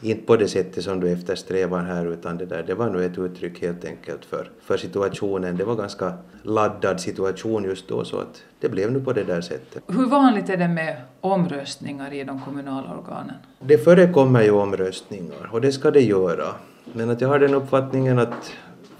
Inte 0.00 0.26
på 0.26 0.36
det 0.36 0.48
sättet 0.48 0.84
som 0.84 1.00
du 1.00 1.12
eftersträvar 1.12 1.82
här 1.82 2.06
utan 2.06 2.38
det 2.38 2.46
där, 2.46 2.62
det 2.62 2.74
var 2.74 2.90
nog 2.90 3.02
ett 3.02 3.18
uttryck 3.18 3.62
helt 3.62 3.84
enkelt 3.84 4.24
för, 4.24 4.50
för 4.62 4.76
situationen. 4.76 5.56
Det 5.56 5.64
var 5.64 5.74
ganska 5.74 6.12
laddad 6.42 7.00
situation 7.00 7.64
just 7.64 7.88
då 7.88 8.04
så 8.04 8.20
att 8.20 8.42
det 8.60 8.68
blev 8.68 8.92
nu 8.92 9.00
på 9.00 9.12
det 9.12 9.24
där 9.24 9.40
sättet. 9.40 9.82
Hur 9.86 10.06
vanligt 10.06 10.48
är 10.48 10.56
det 10.56 10.68
med 10.68 10.96
omröstningar 11.20 12.12
i 12.12 12.24
de 12.24 12.40
kommunala 12.40 12.96
organen? 12.98 13.34
Det 13.60 13.78
förekommer 13.78 14.42
ju 14.42 14.50
omröstningar 14.50 15.50
och 15.52 15.60
det 15.60 15.72
ska 15.72 15.90
det 15.90 16.02
göra. 16.02 16.46
Men 16.92 17.10
att 17.10 17.20
jag 17.20 17.28
har 17.28 17.38
den 17.38 17.54
uppfattningen 17.54 18.18
att 18.18 18.52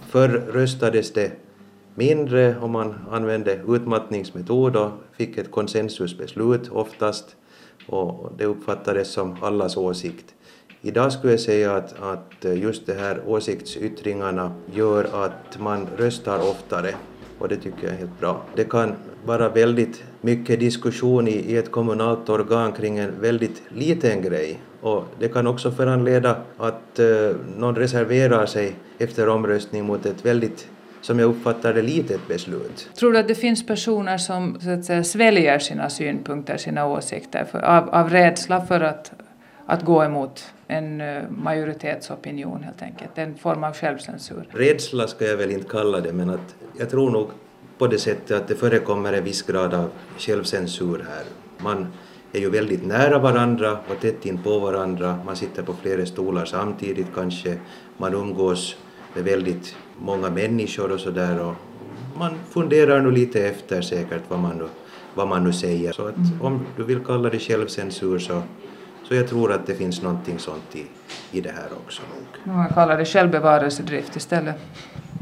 förr 0.09 0.29
röstades 0.29 1.13
det 1.13 1.33
mindre 1.99 2.57
om 2.61 2.71
man 2.71 2.95
använde 3.11 3.61
utmattningsmetod 3.69 4.77
och 4.77 4.91
fick 5.17 5.39
ett 5.39 5.51
konsensusbeslut 5.51 6.69
oftast 6.73 7.37
och 7.87 8.33
det 8.39 8.45
uppfattades 8.45 9.13
som 9.13 9.37
allas 9.43 9.77
åsikt. 9.77 10.35
Idag 10.83 11.13
skulle 11.13 11.33
jag 11.33 11.41
säga 11.41 11.77
att, 11.77 12.03
att 12.03 12.59
just 12.59 12.87
de 12.87 12.93
här 12.93 13.23
åsiktsyttringarna 13.27 14.53
gör 14.73 15.25
att 15.25 15.61
man 15.61 15.87
röstar 15.97 16.39
oftare 16.39 16.95
och 17.39 17.49
det 17.49 17.57
tycker 17.57 17.85
jag 17.85 17.93
är 17.93 17.99
helt 17.99 18.21
bra. 18.21 18.43
Det 18.57 18.65
kan 18.65 18.93
vara 19.27 19.49
väldigt 19.49 20.05
mycket 20.21 20.61
diskussion 20.61 21.29
i, 21.29 21.31
i 21.31 21.57
ett 21.57 21.73
kommunalt 21.73 22.29
organ 22.29 22.73
kring 22.73 22.99
en 22.99 23.21
väldigt 23.21 23.63
liten 23.69 24.23
grej 24.23 24.61
och 24.81 25.05
det 25.19 25.29
kan 25.29 25.47
också 25.47 25.71
föranleda 25.71 26.37
att 26.57 26.99
eh, 26.99 27.37
någon 27.57 27.77
reserverar 27.77 28.47
sig 28.47 28.77
efter 28.99 29.29
omröstning 29.29 29.85
mot 29.85 30.07
ett 30.07 30.25
väldigt 30.25 30.69
som 31.01 31.19
jag 31.19 31.31
uppfattar 31.31 31.75
det, 31.75 31.83
litet 31.83 32.29
beslut. 32.29 32.91
Tror 32.95 33.13
du 33.13 33.19
att 33.19 33.29
det 33.29 33.35
finns 33.35 33.67
personer 33.67 34.19
som 34.19 34.61
så 34.61 34.71
att 34.71 34.85
säga, 34.85 35.05
sväljer 35.05 35.59
sina 35.59 35.91
synpunkter, 35.91 36.57
sina 36.57 36.87
åsikter 36.87 37.45
för, 37.45 37.59
av, 37.59 37.89
av 37.89 38.11
rädsla 38.11 38.67
för 38.67 38.81
att, 38.81 39.13
att 39.67 39.85
gå 39.85 40.05
emot 40.05 40.45
en 40.67 41.01
eh, 41.01 41.23
majoritetsopinion 41.31 42.63
helt 42.63 42.83
enkelt, 42.83 43.19
en 43.19 43.35
form 43.35 43.65
av 43.65 43.75
självcensur? 43.75 44.49
Rädsla 44.51 45.07
ska 45.07 45.25
jag 45.25 45.37
väl 45.37 45.51
inte 45.51 45.69
kalla 45.69 46.01
det, 46.01 46.13
men 46.13 46.31
att 46.31 46.55
jag 46.79 46.91
tror 46.91 47.11
nog 47.11 47.29
på 47.79 47.87
det 47.87 47.99
sättet 47.99 48.37
att 48.37 48.49
det 48.49 48.55
förekommer 48.55 49.13
en 49.13 49.25
viss 49.25 49.43
grad 49.43 49.75
av 49.75 49.91
självcensur 50.19 51.07
här. 51.09 51.25
Man 51.59 51.87
är 52.33 52.41
ju 52.41 52.51
väldigt 52.51 52.87
nära 52.87 53.19
varandra 53.19 53.73
och 53.73 54.01
tätt 54.01 54.27
in 54.27 54.43
på 54.43 54.59
varandra, 54.59 55.19
man 55.27 55.37
sitter 55.37 55.63
på 55.63 55.75
flera 55.83 56.07
stolar 56.07 56.45
samtidigt 56.45 57.07
kanske, 57.15 57.59
man 57.97 58.15
umgås 58.15 58.77
med 59.19 59.33
väldigt 59.33 59.77
många 59.99 60.31
människor 60.31 60.93
och 60.93 61.01
sådär 61.01 61.41
och 61.41 61.55
man 62.19 62.39
funderar 62.51 63.01
nu 63.01 63.11
lite 63.11 63.47
efter 63.47 63.83
säkert 63.83 64.23
vad 64.29 64.39
man 64.39 64.59
nu, 64.59 64.69
vad 65.15 65.29
man 65.29 65.45
nu 65.45 65.53
säger. 65.53 65.93
Så 65.93 66.09
att 66.09 66.17
mm. 66.17 66.43
om 66.43 66.67
du 66.77 66.85
vill 66.85 67.05
kalla 67.05 67.31
det 67.31 67.39
självcensur 67.39 68.19
så, 68.19 68.43
så 69.05 69.15
jag 69.15 69.29
tror 69.29 69.53
att 69.53 69.67
det 69.67 69.75
finns 69.75 70.03
någonting 70.03 70.39
sånt 70.39 70.77
i, 70.77 70.87
i 71.39 71.41
det 71.41 71.51
här 71.51 71.69
också. 71.85 72.03
Nog. 72.03 72.57
Man 72.57 72.69
kallar 72.69 72.99
det 72.99 73.05
självbevarelsedrift 73.05 74.17
istället. 74.17 74.57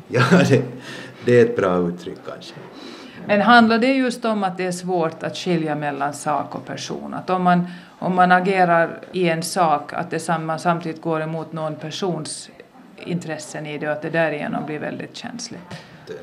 Ja, 0.08 0.22
det, 0.48 0.62
det 1.24 1.40
är 1.40 1.44
ett 1.44 1.56
bra 1.56 1.88
uttryck 1.88 2.18
kanske. 2.26 2.54
Men 3.26 3.40
handlar 3.40 3.78
det 3.78 3.92
just 3.92 4.24
om 4.24 4.44
att 4.44 4.56
det 4.56 4.66
är 4.66 4.72
svårt 4.72 5.22
att 5.22 5.36
skilja 5.36 5.74
mellan 5.74 6.12
sak 6.14 6.54
och 6.54 6.66
person? 6.66 7.14
Att 7.14 7.30
om 7.30 7.42
man, 7.42 7.66
om 7.98 8.14
man 8.14 8.32
agerar 8.32 9.00
i 9.12 9.28
en 9.28 9.42
sak, 9.42 9.92
att 9.92 10.10
det 10.10 10.20
samtidigt 10.58 11.02
går 11.02 11.22
emot 11.22 11.52
någon 11.52 11.76
persons 11.76 12.50
intressen 13.04 13.66
i 13.66 13.78
det 13.78 13.86
och 13.86 13.92
att 13.92 14.02
det 14.02 14.10
därigenom 14.10 14.66
blir 14.66 14.78
väldigt 14.78 15.16
känsligt. 15.16 15.60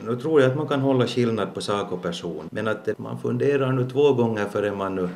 Nu 0.02 0.16
tror 0.16 0.42
jag 0.42 0.52
att 0.52 0.58
man 0.58 0.68
kan 0.68 0.80
hålla 0.82 1.08
skillnad 1.08 1.54
på 1.54 1.62
sak 1.62 1.92
och 1.92 2.02
person, 2.02 2.50
men 2.52 2.68
att 2.68 2.88
man 2.98 3.20
funderar 3.20 3.72
nu 3.72 3.90
två 3.90 4.14
gånger 4.14 4.46
före 4.46 4.72
man 4.72 4.96
nu 4.96 5.10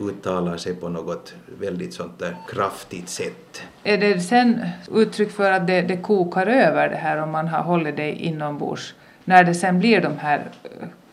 uttalar 0.00 0.56
sig 0.56 0.74
på 0.74 0.88
något 0.88 1.34
väldigt 1.60 1.94
sånt 1.94 2.18
där 2.18 2.36
kraftigt 2.48 3.08
sätt. 3.08 3.62
Är 3.82 3.98
det 3.98 4.20
sen 4.20 4.60
uttryck 4.94 5.30
för 5.30 5.52
att 5.52 5.66
det, 5.66 5.82
det 5.82 5.96
kokar 5.96 6.46
över 6.46 6.88
det 6.88 6.96
här 6.96 7.22
om 7.22 7.30
man 7.30 7.48
har 7.48 7.62
hållit 7.62 7.96
det 7.96 8.12
inombords, 8.12 8.94
när 9.24 9.44
det 9.44 9.54
sen 9.54 9.78
blir 9.78 10.00
de 10.00 10.18
här 10.18 10.44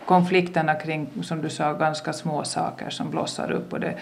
konflikterna 0.05 0.75
kring, 0.75 1.09
som 1.23 1.41
du 1.41 1.49
sa, 1.49 1.73
ganska 1.73 2.13
små 2.13 2.43
saker 2.43 2.89
som 2.89 3.11
blossar 3.11 3.51
upp 3.51 3.73
och 3.73 3.79
det 3.79 3.97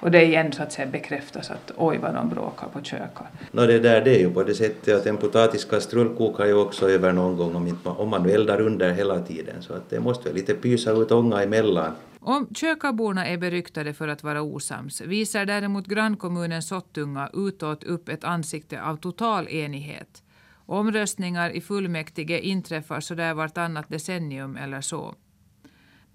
och 0.00 0.10
det 0.10 0.24
igen 0.24 0.52
så 0.52 0.62
att 0.62 0.72
säga 0.72 0.88
bekräftas 0.88 1.50
att 1.50 1.72
oj 1.76 1.98
vad 1.98 2.14
de 2.14 2.28
bråkar 2.28 2.68
på 2.68 2.82
köket. 2.82 3.26
No, 3.52 3.60
det, 3.60 3.78
där, 3.78 4.00
det 4.00 4.10
är 4.16 4.18
ju 4.18 4.30
på 4.30 4.42
det 4.42 4.54
sättet 4.54 4.96
att 4.96 5.06
en 5.06 5.16
potatiskastrull 5.16 6.16
kokar 6.16 6.46
ju 6.46 6.54
också 6.54 6.90
över 6.90 7.12
någon 7.12 7.36
gång 7.36 7.54
om, 7.54 7.66
inte, 7.66 7.88
om 7.88 8.08
man 8.08 8.28
eldar 8.30 8.60
under 8.60 8.92
hela 8.92 9.20
tiden 9.20 9.62
så 9.62 9.74
att 9.74 9.90
det 9.90 10.00
måste 10.00 10.28
väl 10.28 10.34
lite 10.34 10.54
pysa 10.54 10.92
ut 10.92 11.12
ånga 11.12 11.42
emellan. 11.42 11.92
Om 12.20 12.48
kökaborna 12.54 13.26
är 13.26 13.38
beryktade 13.38 13.94
för 13.94 14.08
att 14.08 14.22
vara 14.22 14.42
osams 14.42 15.00
visar 15.00 15.46
däremot 15.46 15.86
grannkommunen 15.86 16.62
Sottunga 16.62 17.30
utåt 17.34 17.84
upp 17.84 18.08
ett 18.08 18.24
ansikte 18.24 18.82
av 18.82 18.96
total 18.96 19.48
enighet. 19.48 20.22
Omröstningar 20.66 21.50
i 21.50 21.60
fullmäktige 21.60 22.40
inträffar 22.40 23.00
sådär 23.00 23.34
vartannat 23.34 23.88
decennium 23.88 24.56
eller 24.56 24.80
så. 24.80 25.14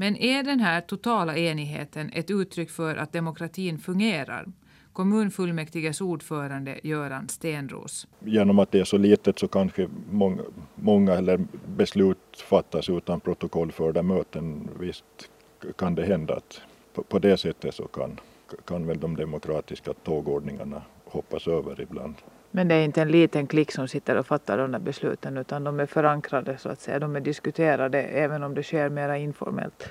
Men 0.02 0.16
är 0.16 0.44
den 0.44 0.60
här 0.60 0.82
totala 0.82 1.38
enigheten 1.38 2.10
ett 2.14 2.32
uttryck 2.32 2.70
för 2.70 2.96
att 2.96 3.14
demokratin 3.14 3.80
fungerar? 3.80 4.46
Kommunfullmäktiges 4.94 6.02
ordförande 6.02 6.80
Göran 6.84 7.30
Stenros. 7.30 8.08
Genom 8.20 8.60
att 8.60 8.72
det 8.72 8.80
är 8.80 8.84
så 8.84 8.98
litet 8.98 9.40
så 9.40 9.48
kanske 9.48 9.90
många, 10.12 10.42
många 10.76 11.14
eller 11.14 11.46
beslut 11.76 12.44
fattas 12.50 12.90
utan 12.90 13.20
protokollförda 13.20 14.04
möten. 14.04 14.70
Visst 14.80 15.06
kan 15.78 15.96
det 15.96 16.06
hända 16.06 16.36
att 16.36 16.62
på, 16.94 17.04
på 17.04 17.20
det 17.20 17.38
sättet 17.38 17.76
så 17.76 17.84
kan, 17.84 18.20
kan 18.66 18.88
väl 18.88 19.00
de 19.00 19.16
demokratiska 19.16 19.94
tågordningarna 19.94 20.82
hoppas 21.06 21.48
över 21.48 21.82
ibland. 21.82 22.16
Men 22.52 22.68
det 22.68 22.76
är 22.76 22.86
inte 22.86 23.02
en 23.02 23.12
liten 23.12 23.48
klick 23.48 23.72
som 23.72 23.88
sitter 23.88 24.18
och 24.18 24.28
fattar 24.28 24.58
de 24.58 24.72
där 24.72 24.80
besluten 24.80 25.38
utan 25.38 25.64
de 25.64 25.80
är 25.80 25.86
förankrade 25.86 26.58
så 26.58 26.70
att 26.70 26.82
säga. 26.82 27.00
De 27.00 27.16
är 27.16 27.20
diskuterade 27.20 28.04
även 28.04 28.44
om 28.44 28.56
det 28.56 28.64
sker 28.64 28.90
mera 28.90 29.18
informellt. 29.18 29.90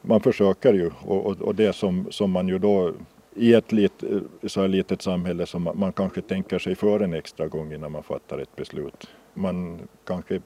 Man 0.00 0.20
försöker 0.20 0.74
ju 0.74 0.90
och, 1.04 1.26
och, 1.26 1.40
och 1.40 1.54
det 1.54 1.72
som, 1.72 2.06
som 2.10 2.30
man 2.30 2.48
ju 2.48 2.58
då 2.58 2.92
i 3.34 3.54
ett 3.54 3.72
lit, 3.72 4.04
så 4.46 4.60
här 4.60 4.68
litet 4.68 5.02
samhälle 5.02 5.46
som 5.46 5.62
man, 5.62 5.78
man 5.78 5.92
kanske 5.92 6.22
tänker 6.22 6.58
sig 6.58 6.74
för 6.74 7.00
en 7.00 7.14
extra 7.14 7.48
gång 7.48 7.72
innan 7.72 7.92
man 7.92 8.02
fattar 8.02 8.38
ett 8.38 8.56
beslut. 8.56 9.08
Man 9.34 9.88
kanske 10.04 10.40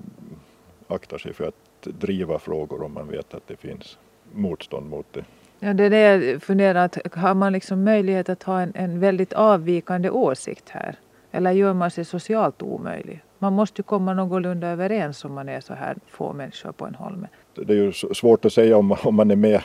aktar 0.88 1.18
sig 1.18 1.32
för 1.32 1.48
att 1.48 1.82
driva 1.82 2.38
frågor 2.38 2.82
om 2.82 2.92
man 2.92 3.08
vet 3.08 3.34
att 3.34 3.46
det 3.46 3.56
finns 3.56 3.98
motstånd 4.32 4.90
mot 4.90 5.06
det. 5.12 5.24
Ja, 5.64 5.72
det 5.74 5.84
är 5.84 5.90
det 5.90 6.00
jag 6.00 6.42
funderar, 6.42 6.84
att 6.84 7.14
har 7.14 7.34
man 7.34 7.52
liksom 7.52 7.84
möjlighet 7.84 8.28
att 8.28 8.42
ha 8.42 8.60
en, 8.60 8.72
en 8.74 9.00
väldigt 9.00 9.32
avvikande 9.32 10.10
åsikt 10.10 10.68
här? 10.68 10.96
Eller 11.30 11.50
gör 11.50 11.72
man 11.72 11.90
sig 11.90 12.04
socialt 12.04 12.62
omöjlig? 12.62 13.22
Man 13.38 13.52
måste 13.52 13.80
ju 13.80 13.82
komma 13.82 14.14
någorlunda 14.14 14.68
överens 14.68 15.24
om 15.24 15.34
man 15.34 15.48
är 15.48 15.60
så 15.60 15.74
här 15.74 15.96
få 16.08 16.32
människor 16.32 16.72
på 16.72 16.86
en 16.86 16.94
holme. 16.94 17.28
Det 17.54 17.72
är 17.72 17.76
ju 17.76 17.92
svårt 17.92 18.44
att 18.44 18.52
säga 18.52 18.76
om, 18.76 18.96
om 19.04 19.14
man 19.14 19.30
är 19.30 19.36
med, 19.36 19.62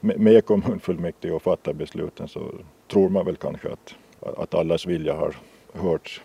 med 0.00 0.32
i 0.32 0.40
kommunfullmäktige 0.40 1.32
och 1.32 1.42
fattar 1.42 1.72
besluten 1.72 2.28
så 2.28 2.40
tror 2.92 3.08
man 3.08 3.26
väl 3.26 3.36
kanske 3.36 3.68
att, 3.72 3.94
att 4.38 4.54
allas 4.54 4.86
vilja 4.86 5.14
har 5.14 5.36
hörts 5.72 6.22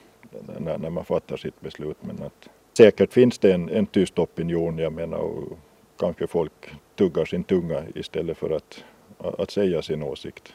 när, 0.59 0.77
när 0.77 0.89
man 0.89 1.05
fattar 1.05 1.37
sitt 1.37 1.61
beslut. 1.61 1.97
Men 2.01 2.23
att 2.25 2.49
säkert 2.77 3.13
finns 3.13 3.39
det 3.39 3.53
en, 3.53 3.69
en 3.69 3.85
tyst 3.85 4.19
opinion, 4.19 4.77
jag 4.77 4.93
menar, 4.93 5.17
och 5.17 5.59
kanske 5.99 6.27
folk 6.27 6.71
tuggar 6.95 7.25
sin 7.25 7.43
tunga 7.43 7.83
istället 7.95 8.37
för 8.37 8.49
att, 8.49 8.83
att 9.17 9.51
säga 9.51 9.81
sin 9.81 10.03
åsikt. 10.03 10.53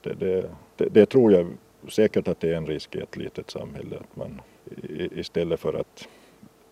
Det, 0.00 0.14
det, 0.14 0.50
det, 0.76 0.88
det 0.88 1.06
tror 1.06 1.32
jag 1.32 1.56
säkert 1.88 2.28
att 2.28 2.40
det 2.40 2.50
är 2.50 2.56
en 2.56 2.66
risk 2.66 2.96
i 2.96 2.98
ett 2.98 3.16
litet 3.16 3.50
samhälle 3.50 3.96
att 3.96 4.16
man 4.16 4.40
istället 5.12 5.60
för 5.60 5.74
att 5.74 6.08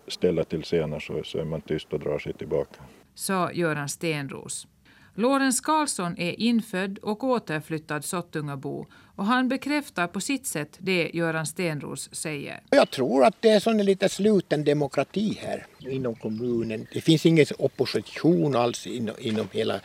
ställa 0.07 0.43
till 0.43 0.63
scener 0.63 0.99
så, 0.99 1.23
så 1.23 1.37
är 1.37 1.45
man 1.45 1.61
tyst 1.61 1.93
och 1.93 1.99
drar 1.99 2.19
sig 2.19 2.33
tillbaka. 2.33 2.83
Sa 3.15 3.51
Göran 3.51 3.89
Stenros. 3.89 4.67
Lorentz 5.15 5.61
Karlsson 5.61 6.17
är 6.17 6.39
infödd 6.39 6.97
och 6.97 7.23
återflyttad 7.23 8.05
Sottungabo 8.05 8.85
och 9.15 9.25
han 9.25 9.49
bekräftar 9.49 10.07
på 10.07 10.21
sitt 10.21 10.45
sätt 10.45 10.77
det 10.77 11.11
Göran 11.13 11.45
Stenros 11.45 12.09
säger. 12.11 12.59
Jag 12.69 12.89
tror 12.89 13.25
att 13.25 13.35
det 13.39 13.49
är 13.49 13.59
sån 13.59 13.77
lite 13.77 14.09
sluten 14.09 14.63
demokrati 14.63 15.39
här 15.41 15.65
inom 15.79 16.15
kommunen. 16.15 16.87
Det 16.93 17.01
finns 17.01 17.25
ingen 17.25 17.45
opposition 17.57 18.55
alls 18.55 18.87
inom, 18.87 19.15
inom 19.19 19.47
hela 19.51 19.79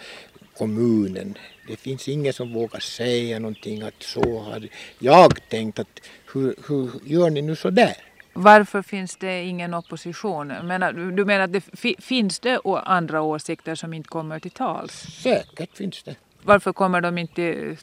kommunen. 0.58 1.34
Det 1.68 1.76
finns 1.76 2.08
ingen 2.08 2.32
som 2.32 2.52
vågar 2.52 2.80
säga 2.80 3.38
någonting 3.38 3.82
att 3.82 4.02
så 4.02 4.38
har 4.38 4.68
jag 4.98 5.48
tänkt 5.48 5.78
att 5.78 6.00
hur, 6.32 6.54
hur 6.68 6.90
gör 7.04 7.30
ni 7.30 7.42
nu 7.42 7.56
så 7.56 7.70
där? 7.70 7.96
Varför 8.32 8.82
finns 8.82 9.16
det 9.16 9.44
ingen 9.44 9.74
opposition? 9.74 10.46
Menar, 10.48 10.92
du 10.92 11.24
menar 11.24 11.44
att 11.44 11.52
det 11.52 11.64
finns 11.98 12.40
det 12.40 12.60
andra 12.84 13.22
åsikter 13.22 13.74
som 13.74 13.94
inte 13.94 14.08
kommer 14.08 14.38
till 14.38 14.50
tals? 14.50 14.92
Säkert 15.22 15.76
finns 15.76 16.02
det. 16.02 16.16
Varför 16.42 16.72
kommer 16.72 17.00
de 17.00 17.18
inte 17.18 17.76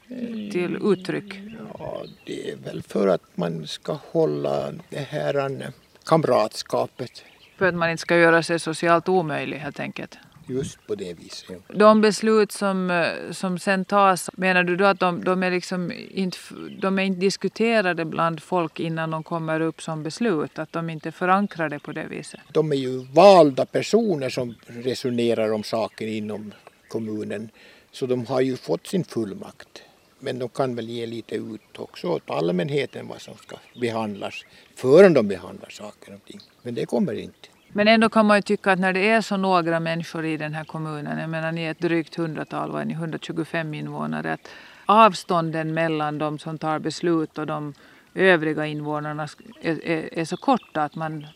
till 0.51 0.78
uttryck? 0.84 1.34
Ja, 1.80 2.03
det 2.26 2.51
är 2.51 2.55
väl 2.55 2.84
för 2.84 3.07
att 3.07 3.21
man 3.36 3.67
ska 3.67 3.97
hålla 4.11 4.71
det 4.89 4.99
här 5.09 5.71
kamratskapet. 6.05 7.23
För 7.57 7.67
att 7.67 7.76
man 7.76 7.89
inte 7.89 8.01
ska 8.01 8.17
göra 8.17 8.43
sig 8.43 8.59
socialt 8.59 9.09
omöjlig 9.09 9.57
helt 9.57 9.80
enkelt? 9.80 10.17
Just 10.47 10.87
på 10.87 10.95
det 10.95 11.13
viset. 11.13 11.57
De 11.73 12.01
beslut 12.01 12.51
som, 12.51 12.91
eh, 12.91 13.31
som 13.31 13.59
sen 13.59 13.85
tas, 13.85 14.29
menar 14.33 14.63
du 14.63 14.75
då 14.75 14.85
att 14.85 14.99
de, 14.99 15.23
de, 15.23 15.43
är 15.43 15.51
liksom 15.51 15.91
inte, 16.09 16.37
de 16.79 16.99
är 16.99 17.03
inte 17.03 17.19
diskuterade 17.19 18.05
bland 18.05 18.41
folk 18.41 18.79
innan 18.79 19.11
de 19.11 19.23
kommer 19.23 19.59
upp 19.59 19.81
som 19.81 20.03
beslut? 20.03 20.59
Att 20.59 20.71
de 20.71 20.89
inte 20.89 21.09
är 21.09 21.11
förankrade 21.11 21.79
på 21.79 21.91
det 21.91 22.07
viset? 22.07 22.39
De 22.51 22.71
är 22.71 22.75
ju 22.75 22.97
valda 22.97 23.65
personer 23.65 24.29
som 24.29 24.55
resonerar 24.67 25.51
om 25.51 25.63
saker 25.63 26.07
inom 26.07 26.53
kommunen. 26.87 27.49
Så 27.91 28.05
de 28.05 28.25
har 28.25 28.41
ju 28.41 28.57
fått 28.57 28.87
sin 28.87 29.03
fullmakt. 29.03 29.81
Men 30.19 30.39
de 30.39 30.49
kan 30.49 30.75
väl 30.75 30.89
ge 30.89 31.05
lite 31.05 31.35
ut 31.35 31.79
också 31.79 32.07
åt 32.07 32.29
allmänheten 32.29 33.07
vad 33.07 33.21
som 33.21 33.33
ska 33.37 33.57
behandlas 33.81 34.45
förrän 34.75 35.13
de 35.13 35.27
behandlar 35.27 35.69
saker 35.69 36.13
och 36.13 36.25
ting. 36.25 36.39
Men 36.61 36.75
det 36.75 36.85
kommer 36.85 37.13
inte. 37.13 37.55
Men 37.78 37.88
ändå 37.88 38.09
kan 38.09 38.26
man 38.26 38.38
ju 38.38 38.41
tycka 38.41 38.71
att 38.71 38.80
när 38.80 38.93
det 38.93 39.09
är 39.09 39.21
så 39.21 39.38
några 39.38 39.80
människor 39.80 40.26
i 40.26 40.38
den 40.38 40.53
här 40.53 40.63
kommunen, 40.63 41.19
jag 41.19 41.30
menar 41.30 41.51
ni 41.51 41.63
är 41.63 41.71
ett 41.71 41.80
drygt 41.80 42.15
hundratal, 42.15 42.71
vad 42.71 42.82
är 42.82 42.86
ni, 42.86 42.93
125 42.93 43.73
invånare, 43.73 44.34
att 44.34 44.47
avstånden 44.86 45.73
mellan 45.73 46.17
de 46.17 46.39
som 46.39 46.57
tar 46.57 46.80
beslut 46.80 47.38
och 47.38 47.47
de 47.47 47.73
övriga 48.13 48.65
invånarna 48.65 49.28
är, 49.61 49.86
är, 49.86 50.19
är 50.19 50.26
så 50.26 50.38
korta 50.38 50.84
att 50.84 50.95
man 50.95 51.28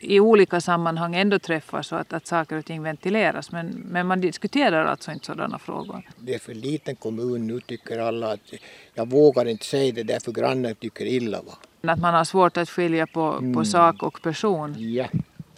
i 0.00 0.20
olika 0.20 0.60
sammanhang 0.60 1.14
ändå 1.14 1.38
träffas 1.38 1.86
så 1.86 1.96
att, 1.96 2.12
att 2.12 2.26
saker 2.26 2.56
och 2.56 2.64
ting 2.64 2.82
ventileras. 2.82 3.52
Men, 3.52 3.66
men 3.66 4.06
man 4.06 4.20
diskuterar 4.20 4.84
alltså 4.84 5.12
inte 5.12 5.26
sådana 5.26 5.58
frågor. 5.58 6.02
Det 6.16 6.34
är 6.34 6.38
för 6.38 6.54
liten 6.54 6.96
kommun 6.96 7.46
nu 7.46 7.60
tycker 7.60 7.98
alla 7.98 8.32
att 8.32 8.52
jag 8.94 9.10
vågar 9.10 9.48
inte 9.48 9.64
säga 9.64 9.92
det 9.92 10.02
därför 10.02 10.32
grannen 10.32 10.74
tycker 10.74 11.04
illa. 11.04 11.42
Va? 11.42 11.92
Att 11.92 12.00
man 12.00 12.14
har 12.14 12.24
svårt 12.24 12.56
att 12.56 12.70
skilja 12.70 13.06
på, 13.06 13.22
mm. 13.22 13.54
på 13.54 13.64
sak 13.64 14.02
och 14.02 14.22
person. 14.22 14.74
Ja, 14.78 15.06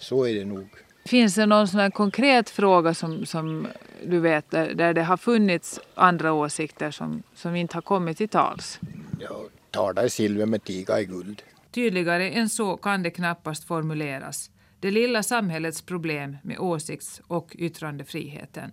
så 0.02 0.26
är 0.26 0.34
det 0.34 0.44
nog. 0.44 0.68
Finns 1.04 1.34
det 1.34 1.46
någon 1.46 1.68
sån 1.68 1.90
konkret 1.90 2.50
fråga 2.50 2.94
som, 2.94 3.26
som 3.26 3.66
du 4.06 4.20
vet 4.20 4.50
där, 4.50 4.74
där 4.74 4.94
det 4.94 5.02
har 5.02 5.16
funnits 5.16 5.80
andra 5.94 6.32
åsikter 6.32 6.90
som, 6.90 7.22
som 7.34 7.56
inte 7.56 7.76
har 7.76 7.82
kommit 7.82 8.16
till 8.16 8.28
tals? 8.28 8.80
Ja, 9.20 9.44
talar 9.70 10.08
silver 10.08 10.46
med 10.46 10.64
tiga 10.64 11.00
i 11.00 11.04
guld. 11.04 11.42
Tydligare 11.70 12.30
än 12.30 12.48
så 12.48 12.76
kan 12.76 13.02
det 13.02 13.10
knappast 13.10 13.64
formuleras. 13.64 14.50
Det 14.80 14.90
lilla 14.90 15.22
samhällets 15.22 15.82
problem 15.82 16.36
med 16.42 16.58
åsikts 16.58 17.22
och 17.26 17.52
yttrandefriheten. 17.58 18.70